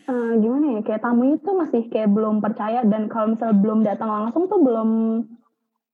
[0.08, 4.08] eh, gimana ya, kayak tamu itu masih kayak belum percaya dan kalau misalnya belum datang
[4.08, 4.90] langsung tuh belum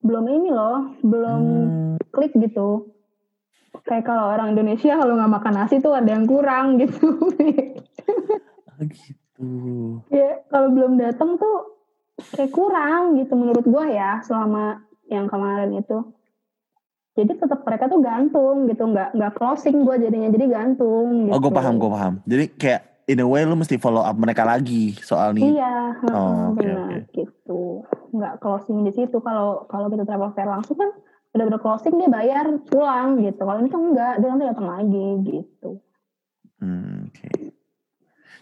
[0.04, 2.92] belum ini loh, belum Hmm, klik gitu.
[3.84, 7.08] Kayak kalau orang Indonesia kalau nggak makan nasi tuh ada yang kurang gitu.
[8.84, 9.48] gitu.
[10.14, 11.82] ya kalau belum datang tuh
[12.38, 16.06] kayak kurang gitu menurut gua ya selama yang kemarin itu.
[17.14, 21.30] Jadi tetap mereka tuh gantung gitu, nggak nggak closing gua jadinya jadi gantung.
[21.30, 21.34] Gitu.
[21.34, 22.14] Oh gue paham, gue paham.
[22.26, 25.60] Jadi kayak in a way lu mesti follow up mereka lagi soal nih.
[25.60, 25.76] Iya,
[26.14, 27.12] Oh, benar oke.
[27.12, 27.84] gitu.
[28.12, 29.18] Nggak closing di situ.
[29.20, 30.90] Kalau kalau kita travel fair langsung kan
[31.34, 33.42] udah udah closing dia bayar pulang gitu.
[33.42, 35.70] Kalau ini kan enggak, dia nanti datang lagi gitu.
[36.62, 37.28] Hmm, Oke.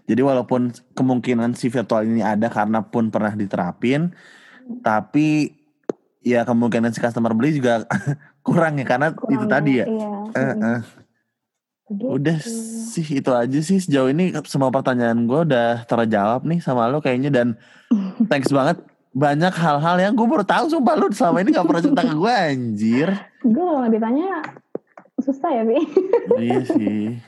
[0.06, 0.62] Jadi walaupun
[0.94, 4.12] kemungkinan si virtual ini ada karena pun pernah diterapin,
[4.82, 5.56] tapi
[6.22, 7.86] ya kemungkinan si customer beli juga
[8.46, 9.86] kurang ya karena Kurang itu tadi ya.
[9.88, 10.14] Iya.
[10.36, 10.82] Eh, mm, eh.
[11.92, 12.06] Gitu.
[12.18, 12.38] Udah
[12.92, 17.32] sih itu aja sih sejauh ini semua pertanyaan gue udah terjawab nih sama lo kayaknya
[17.32, 17.48] dan
[18.32, 18.80] thanks banget
[19.12, 22.32] banyak hal-hal yang gue baru tahu sumpah lu selama ini gak pernah cerita ke gue
[22.32, 23.08] anjir.
[23.44, 24.28] Gue kalau ditanya
[25.20, 25.78] susah ya, Bi.
[26.40, 27.20] iya sih.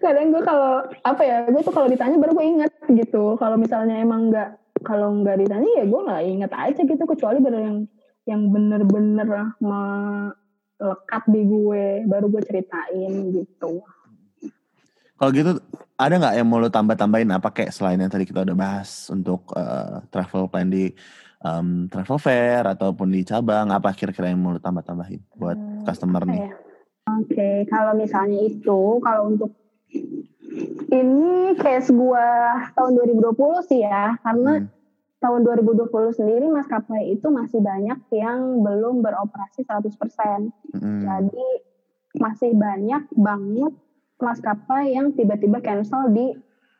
[0.00, 3.36] Kadang gue kalau apa ya, gue tuh kalau ditanya baru gue inget gitu.
[3.36, 7.60] Kalau misalnya emang nggak kalau nggak ditanya ya gue nggak inget aja gitu kecuali bener
[7.64, 7.78] yang
[8.26, 9.54] yang bener-bener
[10.76, 13.80] melekat di gue baru gue ceritain gitu.
[15.16, 15.56] Kalau gitu
[15.96, 19.48] ada nggak yang mau lo tambah-tambahin apa kayak selain yang tadi kita udah bahas untuk
[19.56, 20.92] eh, travel plan di
[21.40, 26.20] em, travel fair ataupun di cabang apa kira-kira yang mau lo tambah-tambahin buat Hmm, customer
[26.28, 26.44] nih?
[26.44, 26.52] ya?
[27.16, 29.54] Oke, kalau misalnya itu, kalau untuk
[30.90, 34.75] ini case gua tahun 2020 sih ya, karena Hmm.
[35.20, 39.96] Tahun 2020 sendiri maskapai itu masih banyak yang belum beroperasi 100%.
[40.76, 41.00] Mm-mm.
[41.02, 41.46] Jadi
[42.16, 43.72] masih banyak banget
[44.20, 46.36] maskapai yang tiba-tiba cancel di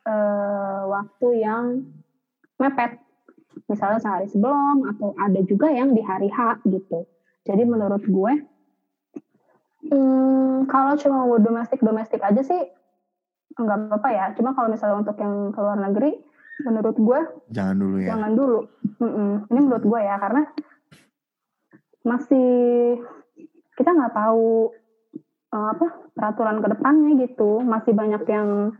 [0.06, 1.84] eh, waktu yang
[2.60, 3.00] mepet.
[3.72, 7.08] Misalnya sehari sebelum atau ada juga yang di hari H gitu.
[7.48, 8.32] Jadi menurut gue
[9.90, 12.62] hmm, kalau cuma mau domestik-domestik aja sih
[13.56, 14.26] nggak apa-apa ya.
[14.36, 16.20] Cuma kalau misalnya untuk yang ke luar negeri
[16.62, 18.08] menurut gue Jangan dulu ya.
[18.14, 18.58] jangan dulu.
[18.96, 19.30] Mm-mm.
[19.50, 20.42] Ini menurut gue ya karena
[22.02, 22.48] masih
[23.76, 24.72] kita nggak tahu
[25.52, 27.60] eh, apa peraturan ke depannya gitu.
[27.60, 28.72] Masih banyak yang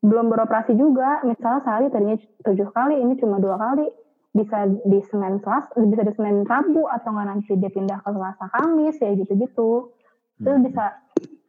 [0.00, 1.20] belum beroperasi juga.
[1.22, 3.86] Misalnya sehari tadinya tujuh kali, ini cuma dua kali.
[4.30, 8.46] Bisa di Senin Selasa, bisa di Senin Rabu atau nggak nanti dia pindah ke Selasa
[8.48, 9.90] Kamis ya gitu-gitu.
[10.38, 10.62] Itu Hmm.
[10.64, 10.94] bisa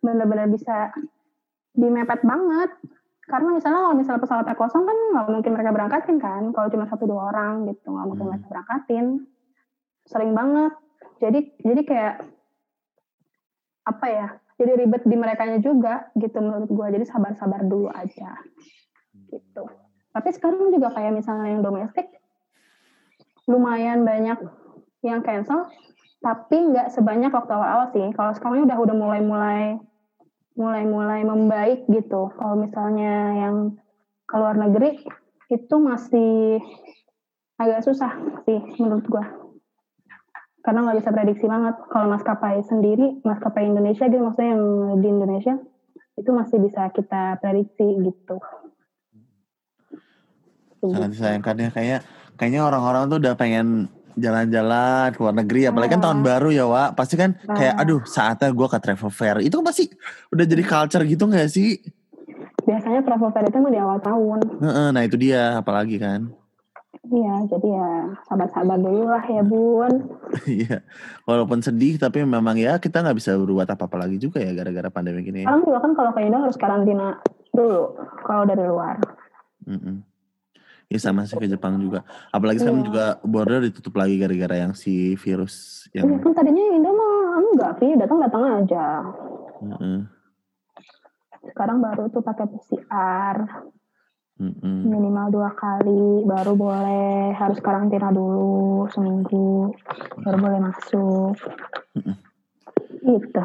[0.02, 0.90] benar-benar bisa
[1.72, 2.74] dimepet banget
[3.30, 6.44] karena misalnya kalau misalnya pesawatnya kosong kan nggak mungkin mereka berangkatin kan.
[6.50, 8.32] Kalau cuma satu dua orang gitu nggak mungkin Hmm.
[8.34, 9.06] mereka berangkatin.
[10.10, 10.74] Sering banget.
[11.22, 12.16] Jadi jadi kayak
[13.82, 14.28] apa ya
[14.62, 18.38] jadi ribet di mereka juga gitu menurut gue jadi sabar-sabar dulu aja.
[19.30, 19.64] Gitu.
[20.12, 22.10] Tapi sekarang juga kayak misalnya yang domestik
[23.50, 24.38] lumayan banyak
[25.02, 25.66] yang cancel
[26.22, 28.06] tapi nggak sebanyak waktu awal-awal sih.
[28.14, 29.82] Kalau sekarang udah udah mulai-mulai
[30.56, 32.32] mulai-mulai membaik gitu.
[32.36, 33.14] Kalau misalnya
[33.48, 33.56] yang
[34.28, 35.00] ke luar negeri
[35.52, 36.60] itu masih
[37.60, 38.12] agak susah
[38.48, 39.26] sih menurut gua.
[40.62, 41.76] Karena nggak bisa prediksi banget.
[41.90, 44.64] Kalau maskapai sendiri, maskapai Indonesia gitu maksudnya yang
[45.02, 45.56] di Indonesia
[46.20, 48.38] itu masih bisa kita prediksi gitu.
[50.82, 52.00] Sangat disayangkan ya kayak
[52.38, 56.26] kayaknya orang-orang tuh udah pengen jalan-jalan ke luar negeri apalagi kan tahun Ah.
[56.26, 57.82] baru ya Wak pasti kan kayak Ah.
[57.82, 59.88] aduh saatnya gue ke travel fair itu kan pasti
[60.30, 61.80] udah jadi culture gitu gak sih
[62.62, 64.38] Biasanya travel fair itu emang di awal tahun.
[64.94, 66.30] Nah itu dia apalagi kan
[67.02, 67.90] Iya, jadi ya
[68.24, 69.90] sabar-sabar dulu lah ya bun.
[70.46, 70.86] Iya,
[71.26, 75.26] walaupun sedih tapi memang ya kita nggak bisa berbuat apa-apa lagi juga ya gara-gara pandemi
[75.26, 75.42] ini.
[75.42, 77.18] Sekarang juga kan kalau ke Indo harus karantina
[77.50, 78.96] dulu kalau dari luar.
[79.66, 80.06] Mm-mm.
[80.92, 82.04] Ya sama sih ke Jepang juga.
[82.30, 82.88] Apalagi sekarang Iya.
[82.92, 86.20] juga border ditutup lagi gara-gara yang si virus Iya yang.
[86.20, 88.86] kan tadinya Indo mah enggak, Vi datang-datang aja.
[89.64, 90.00] Heeh,
[91.42, 93.38] Sekarang baru tuh pakai PCR
[94.38, 94.78] heeh.
[94.84, 99.72] minimal dua kali, baru boleh harus karantina dulu seminggu,
[100.22, 101.34] baru boleh masuk.
[101.96, 102.16] Mm-mm.
[103.02, 103.44] Gitu.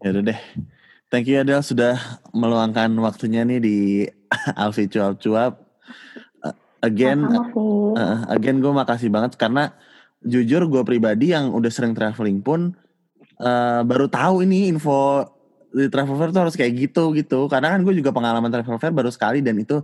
[0.00, 0.40] Ya udah deh.
[1.06, 1.98] Thank you Adel sudah
[2.32, 3.76] meluangkan waktunya nih di
[4.58, 5.69] Alfi cuap-cuap.
[6.44, 9.74] Uh, again, uh, again gue makasih banget karena
[10.20, 12.76] jujur gue pribadi yang udah sering traveling pun
[13.40, 15.24] uh, baru tahu ini info
[15.70, 17.46] di travel fair tuh harus kayak gitu gitu.
[17.46, 19.80] Karena kan gue juga pengalaman travel fair baru sekali dan itu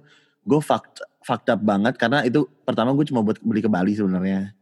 [0.47, 4.55] gue fucked, fucked up banget karena itu pertama gue cuma buat beli ke Bali sebenarnya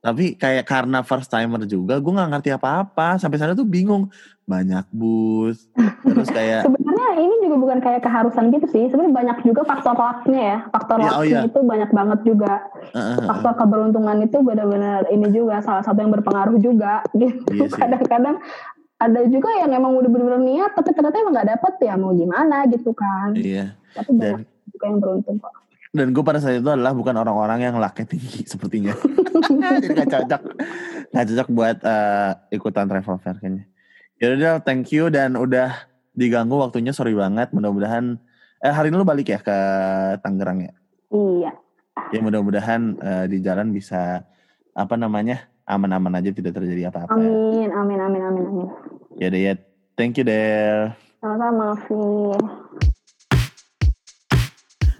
[0.00, 4.08] tapi kayak karena first timer juga gue nggak ngerti apa-apa sampai sana tuh bingung
[4.48, 5.68] banyak bus
[6.02, 8.84] terus kayak Sebenarnya ini juga bukan kayak keharusan gitu sih.
[8.92, 10.58] Sebenarnya banyak juga faktor lucknya ya.
[10.68, 11.40] Faktor Iya, oh iya.
[11.48, 12.52] itu banyak banget juga.
[12.92, 17.40] uh, uh, uh, Faktor keberuntungan itu benar-benar ini juga salah satu yang berpengaruh juga gitu.
[17.50, 17.72] Iya.
[17.72, 18.36] Kadang-kadang
[19.00, 22.68] ada juga yang emang udah benar-benar niat tapi ternyata emang nggak dapet ya mau gimana
[22.68, 23.32] gitu kan.
[23.32, 25.54] iya Tapi banyak juga yang beruntung kok.
[25.90, 28.94] Dan gue pada saat itu adalah bukan orang-orang yang laknya tinggi sepertinya
[29.82, 30.42] jadi gak cocok
[31.10, 33.64] gak cocok buat eh, ikutan travel fair kayaknya
[34.16, 35.74] ya udah thank you dan udah
[36.12, 38.18] diganggu waktunya sorry banget mudah-mudahan
[38.60, 39.56] eh hari ini lu balik ya ke
[40.20, 40.72] Tangerang ya
[41.10, 41.50] Iya.
[42.14, 44.22] ya mudah-mudahan eh, di jalan bisa
[44.70, 47.14] apa namanya aman-aman aja tidak terjadi apa-apa.
[47.14, 48.68] Amin, amin, amin, amin, amin.
[49.18, 49.54] ya deh ya
[49.94, 51.98] thank you Del Sama-sama, Vi.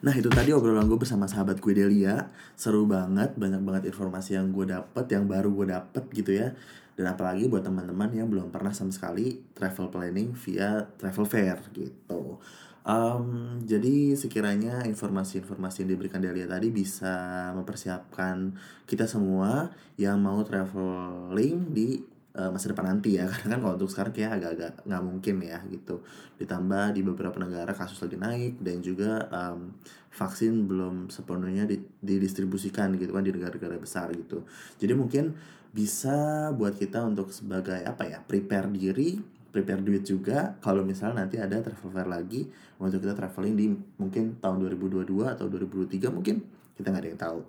[0.01, 2.33] Nah itu tadi obrolan gue bersama sahabat gue Delia.
[2.57, 6.57] Seru banget, banyak banget informasi yang gue dapet Yang baru gue dapet gitu ya.
[6.97, 12.41] Dan apalagi buat teman-teman yang belum pernah sama sekali Travel planning via travel fair gitu.
[12.81, 13.25] Em,
[13.69, 18.57] Jadi sekiranya informasi-informasi yang diberikan Delia tadi Bisa mempersiapkan
[18.89, 19.69] kita semua
[20.01, 22.01] Yang mau traveling di
[22.35, 23.27] eh, masa depan nanti ya.
[23.33, 26.03] Karena kan kalau untuk sekarang kayak agak-agak nggak mungkin ya gitu.
[26.39, 29.75] Ditambah di beberapa negara kasus lagi naik dan juga em,
[30.11, 34.47] vaksin belum sepenuhnya di- didistribusikan gitu kan di negara-negara besar gitu.
[34.79, 35.35] Jadi mungkin
[35.71, 40.55] bisa buat kita untuk sebagai apa ya prepare diri prepare duit juga.
[40.63, 42.47] Kalau misalnya nanti ada travel fair lagi
[42.79, 43.67] untuk kita traveling di
[43.99, 46.37] mungkin tahun 2022 atau 2023 mungkin
[46.79, 47.41] kita nggak ada yang tahu.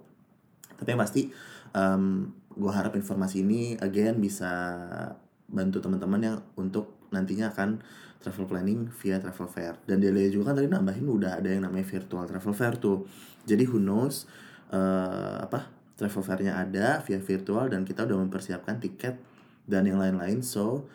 [0.81, 1.21] Tapi yang pasti
[2.55, 4.51] gue harap informasi ini again bisa
[5.51, 7.83] bantu teman-teman yang untuk nantinya akan
[8.23, 9.75] travel planning via travel fair.
[9.83, 13.03] Dan Delia juga kan tadi nambahin udah ada yang namanya virtual travel fair tuh.
[13.43, 14.29] Jadi who knows
[14.71, 15.67] eh, apa
[15.99, 19.19] travel fairnya ada via virtual dan kita udah mempersiapkan tiket
[19.67, 20.39] dan yang lain-lain.
[20.45, 20.87] So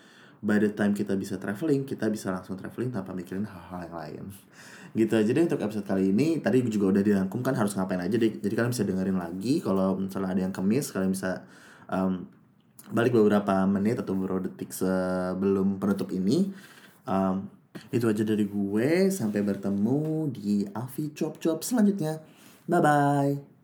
[0.47, 4.25] by the time kita bisa traveling kita bisa langsung traveling tanpa mikirin hal-hal yang lain
[4.93, 6.39] gitu aja deh untuk episode kali ini.
[6.39, 9.97] Tadi juga udah dirangkum kan harus ngapain aja deh jadi kalian bisa dengerin lagi kalau
[9.99, 11.43] misalnya ada yang kemis kalian bisa
[11.91, 12.29] um,
[12.93, 16.55] balik beberapa menit atau beberapa detik sebelum penutup ini.
[17.07, 17.51] Um,
[17.93, 19.11] itu aja dari gue.
[19.11, 22.23] Sampai bertemu di Avi Chop Chop selanjutnya.
[22.67, 23.56] Bye bye